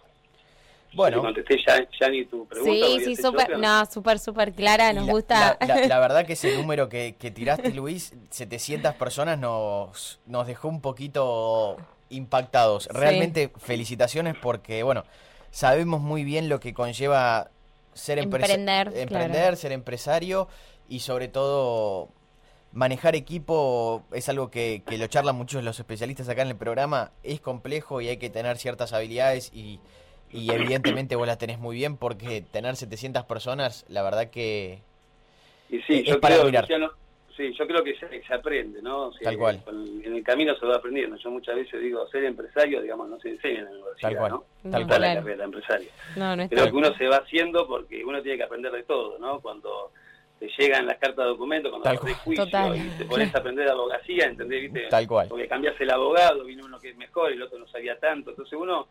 Bueno. 0.97 1.21
Contesté 1.21 1.59
ya, 1.67 2.09
ni 2.09 2.25
tu 2.25 2.47
pregunta. 2.47 2.87
Sí, 2.87 3.01
sí, 3.05 3.17
súper, 3.17 3.59
no, 3.59 3.85
súper, 3.85 4.19
súper 4.19 4.55
clara, 4.55 4.95
nos 4.95 5.07
gusta. 5.07 5.59
La, 5.61 5.99
verdad 6.01 6.25
que 6.25 6.33
ese 6.33 6.57
número 6.57 6.89
que, 6.89 7.13
tiraste, 7.13 7.71
Luis, 7.75 8.15
700 8.31 8.95
personas, 8.95 9.39
nos, 9.39 10.21
nos 10.25 10.47
dejó 10.47 10.69
un 10.69 10.81
poquito 10.81 11.77
impactados. 12.09 12.89
Realmente 12.91 13.53
felicitaciones 13.59 14.37
porque, 14.41 14.83
bueno, 14.83 15.05
sabemos 15.51 16.01
muy 16.01 16.25
bien 16.25 16.49
lo 16.49 16.61
que 16.61 16.73
conlleva 16.73 17.51
ser 17.93 18.19
emprender, 18.19 18.93
emprender 18.95 19.57
ser 19.57 19.73
empresario 19.73 20.49
y 20.89 21.01
sobre 21.01 21.29
todo 21.29 22.09
manejar 22.73 23.17
equipo 23.17 24.05
es 24.13 24.29
algo 24.29 24.51
que, 24.51 24.83
que 24.87 24.99
lo 24.99 25.07
charlan 25.09 25.37
muchos 25.37 25.63
los 25.63 25.79
especialistas 25.79 26.29
acá 26.29 26.43
en 26.43 26.49
el 26.49 26.57
programa, 26.57 27.13
es 27.23 27.41
complejo 27.41 28.01
y 28.01 28.09
hay 28.09 28.17
que 28.17 28.31
tener 28.31 28.57
ciertas 28.59 28.93
habilidades 28.93 29.51
y 29.55 29.81
y 30.33 30.51
evidentemente 30.51 31.17
vos 31.17 31.27
la 31.27 31.39
tenés 31.39 31.59
muy 31.59 31.77
bien 31.77 31.97
porque 31.97 32.43
tener 32.43 32.77
700 32.77 33.25
personas, 33.25 33.85
la 33.89 34.03
verdad 34.03 34.31
que 34.31 34.81
y 35.69 35.81
sí, 35.83 36.01
es 36.01 36.05
yo 36.05 36.21
para 36.21 36.37
creo, 36.37 36.91
sí, 37.37 37.53
yo 37.59 37.67
creo 37.67 37.83
que 37.83 37.95
se, 37.97 38.35
aprende, 38.35 38.81
¿no? 38.83 39.11
Tal 39.23 39.37
cual. 39.37 39.61
en 40.05 40.15
el 40.15 40.23
camino 40.23 40.55
se 40.57 40.67
va 40.67 40.77
aprendiendo. 40.77 41.17
Yo 41.17 41.31
muchas 41.31 41.57
veces 41.57 41.81
digo, 41.81 42.07
ser 42.09 42.25
empresario, 42.25 42.81
digamos, 42.81 43.09
no 43.09 43.19
se 43.19 43.31
enseña 43.31 43.61
en 43.61 43.65
la 43.65 43.71
universidad, 43.71 44.09
Tal 44.09 44.17
cual. 44.17 44.33
¿no? 44.33 44.71
Tal 44.71 44.87
cual. 44.87 45.01
la 45.01 45.15
carrera 45.15 45.45
empresaria. 45.45 45.91
No, 46.17 46.37
no 46.37 46.49
creo 46.49 46.65
que 46.67 46.77
uno 46.77 46.95
se 46.97 47.09
va 47.09 47.17
haciendo 47.17 47.67
porque 47.67 48.05
uno 48.05 48.23
tiene 48.23 48.39
que 48.39 48.45
aprender 48.45 48.73
de 48.73 48.85
todo, 48.85 49.19
¿no? 49.19 49.41
Cuando 49.41 49.93
te 50.39 50.49
llegan 50.59 50.87
las 50.87 50.99
cartas 50.99 51.25
de 51.25 51.31
documento, 51.31 51.71
cuando 51.71 51.85
Tal 51.85 51.99
te 51.99 52.15
juicio 52.15 52.45
y 52.75 52.99
te 52.99 53.05
pones 53.07 53.35
a 53.35 53.39
aprender 53.39 53.69
abogacía, 53.69 54.27
¿entendés? 54.27 54.63
¿Viste? 54.63 54.89
Tal 54.89 55.07
cual. 55.07 55.29
Porque 55.29 55.49
cambias 55.49 55.81
el 55.81 55.91
abogado, 55.91 56.45
vino 56.45 56.65
uno 56.65 56.79
que 56.79 56.91
es 56.91 56.97
mejor 56.97 57.33
y 57.33 57.35
el 57.35 57.43
otro 57.43 57.59
no 57.59 57.67
sabía 57.69 57.99
tanto. 57.99 58.31
Entonces 58.31 58.57
uno 58.59 58.89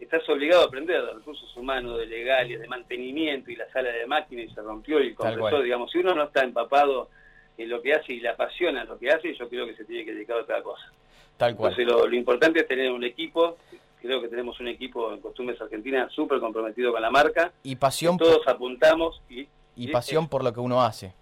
estás 0.00 0.26
obligado 0.28 0.62
a 0.62 0.66
aprender 0.66 1.04
de 1.04 1.12
recursos 1.12 1.54
humanos, 1.56 1.98
de 1.98 2.06
legales, 2.06 2.60
de 2.60 2.66
mantenimiento 2.66 3.50
y 3.50 3.56
la 3.56 3.70
sala 3.70 3.90
de 3.90 4.06
máquinas 4.06 4.46
y 4.46 4.54
se 4.54 4.62
rompió 4.62 4.98
el 4.98 5.14
compresor, 5.14 5.62
digamos, 5.62 5.90
si 5.90 5.98
uno 5.98 6.14
no 6.14 6.24
está 6.24 6.42
empapado 6.42 7.10
en 7.58 7.68
lo 7.68 7.82
que 7.82 7.92
hace 7.92 8.14
y 8.14 8.20
le 8.20 8.30
apasiona 8.30 8.84
lo 8.84 8.98
que 8.98 9.10
hace, 9.10 9.34
yo 9.34 9.48
creo 9.48 9.66
que 9.66 9.76
se 9.76 9.84
tiene 9.84 10.04
que 10.04 10.14
dedicar 10.14 10.38
a 10.38 10.42
otra 10.42 10.62
cosa. 10.62 10.90
Tal 11.36 11.54
cual. 11.54 11.72
Entonces 11.72 12.10
lo, 12.10 12.16
importante 12.16 12.60
es 12.60 12.68
tener 12.68 12.90
un 12.90 13.04
equipo, 13.04 13.58
creo 14.00 14.22
que 14.22 14.28
tenemos 14.28 14.58
un 14.60 14.68
equipo 14.68 15.12
en 15.12 15.20
Costumbres 15.20 15.60
Argentinas 15.60 16.10
súper 16.12 16.40
comprometido 16.40 16.92
con 16.92 17.02
la 17.02 17.10
marca. 17.10 17.52
Y 17.62 17.76
pasión. 17.76 18.16
Todos 18.16 18.46
apuntamos. 18.48 19.20
Y, 19.28 19.46
y 19.76 19.88
pasión 19.88 20.28
por 20.28 20.42
lo 20.42 20.52
que 20.52 20.60
uno 20.60 20.82
hace. 20.82 21.12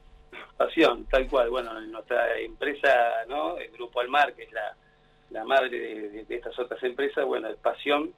Pasión, 0.57 1.05
tal 1.07 1.29
cual. 1.29 1.51
Bueno, 1.51 1.81
nuestra 1.81 2.39
empresa, 2.39 3.25
¿no? 3.29 3.59
El 3.59 3.71
Grupo 3.73 4.01
Almar, 4.01 4.35
que 4.35 4.45
es 4.45 4.53
la, 4.53 4.77
la 5.31 5.45
madre 5.45 5.71
de, 5.71 6.25
de 6.25 6.35
estas 6.35 6.57
otras 6.59 6.83
empresas, 6.83 7.25
bueno, 7.25 7.49
es 7.49 7.57
pasión 7.57 8.13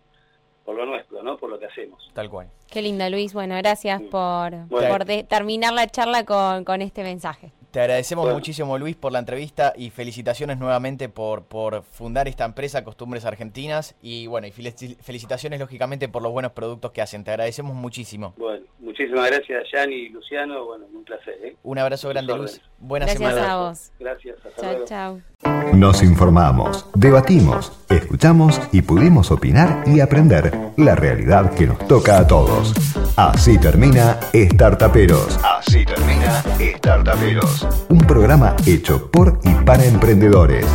por 0.64 0.76
lo 0.76 0.86
nuestro, 0.86 1.22
¿no? 1.22 1.36
Por 1.36 1.50
lo 1.50 1.58
que 1.58 1.66
hacemos. 1.66 2.10
Tal 2.14 2.30
cual. 2.30 2.48
Qué 2.70 2.82
linda, 2.82 3.08
Luis. 3.10 3.32
Bueno, 3.32 3.56
gracias 3.56 4.00
por, 4.02 4.52
terminar 5.28 5.72
la 5.72 5.86
charla 5.86 6.24
con, 6.24 6.64
con 6.64 6.82
este 6.82 7.02
mensaje. 7.02 7.52
Te 7.70 7.78
agradecemos 7.78 8.32
muchísimo, 8.32 8.76
Luis, 8.78 8.96
por 8.96 9.12
la 9.12 9.20
entrevista 9.20 9.72
y 9.76 9.90
felicitaciones 9.90 10.58
nuevamente 10.58 11.08
por, 11.08 11.44
por 11.44 11.84
fundar 11.84 12.26
esta 12.26 12.44
empresa 12.44 12.82
Costumbres 12.82 13.24
Argentinas. 13.24 13.94
Y 14.02 14.26
bueno, 14.26 14.48
y 14.48 14.50
felicitaciones, 14.50 15.60
lógicamente, 15.60 16.08
por 16.08 16.20
los 16.20 16.32
buenos 16.32 16.50
productos 16.50 16.90
que 16.90 17.00
hacen. 17.00 17.22
Te 17.22 17.30
agradecemos 17.30 17.76
muchísimo. 17.76 18.34
Bueno, 18.38 18.66
muchísimas 18.80 19.30
gracias, 19.30 19.68
Yanni 19.72 19.94
y 19.94 20.08
Luciano. 20.08 20.64
Bueno, 20.64 20.86
un 20.92 21.04
placer. 21.04 21.38
¿eh? 21.44 21.56
Un 21.62 21.78
abrazo 21.78 22.08
grande, 22.08 22.36
Luis. 22.36 22.60
Buena 22.78 23.06
gracias 23.06 23.30
semana. 23.30 23.52
a 23.52 23.56
vos. 23.58 23.92
Gracias. 24.00 24.39
Chao, 24.58 24.84
chao. 24.86 25.20
Nos 25.72 26.02
informamos, 26.02 26.86
debatimos, 26.94 27.72
escuchamos 27.88 28.60
y 28.72 28.82
pudimos 28.82 29.30
opinar 29.30 29.84
y 29.86 30.00
aprender 30.00 30.72
la 30.76 30.94
realidad 30.94 31.54
que 31.54 31.66
nos 31.66 31.78
toca 31.86 32.18
a 32.18 32.26
todos. 32.26 32.74
Así 33.16 33.58
termina 33.58 34.18
Startaperos. 34.34 35.38
Así 35.42 35.84
termina 35.84 36.42
Startaperos. 36.76 37.66
Un 37.88 38.00
programa 38.00 38.56
hecho 38.66 39.10
por 39.10 39.38
y 39.44 39.54
para 39.64 39.84
emprendedores. 39.84 40.66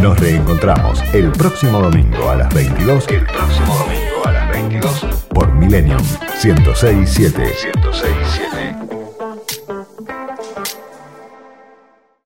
Nos 0.00 0.18
reencontramos 0.18 1.02
el 1.12 1.32
próximo 1.32 1.80
domingo 1.80 2.30
a 2.30 2.36
las 2.36 2.54
22. 2.54 3.08
El 3.08 3.26
próximo 3.26 3.74
domingo 3.76 4.26
a 4.26 4.32
las 4.32 4.50
22 4.50 5.06
por 5.34 5.52
Millennium 5.52 6.02
1067. 6.42 7.42
1067. 7.42 8.49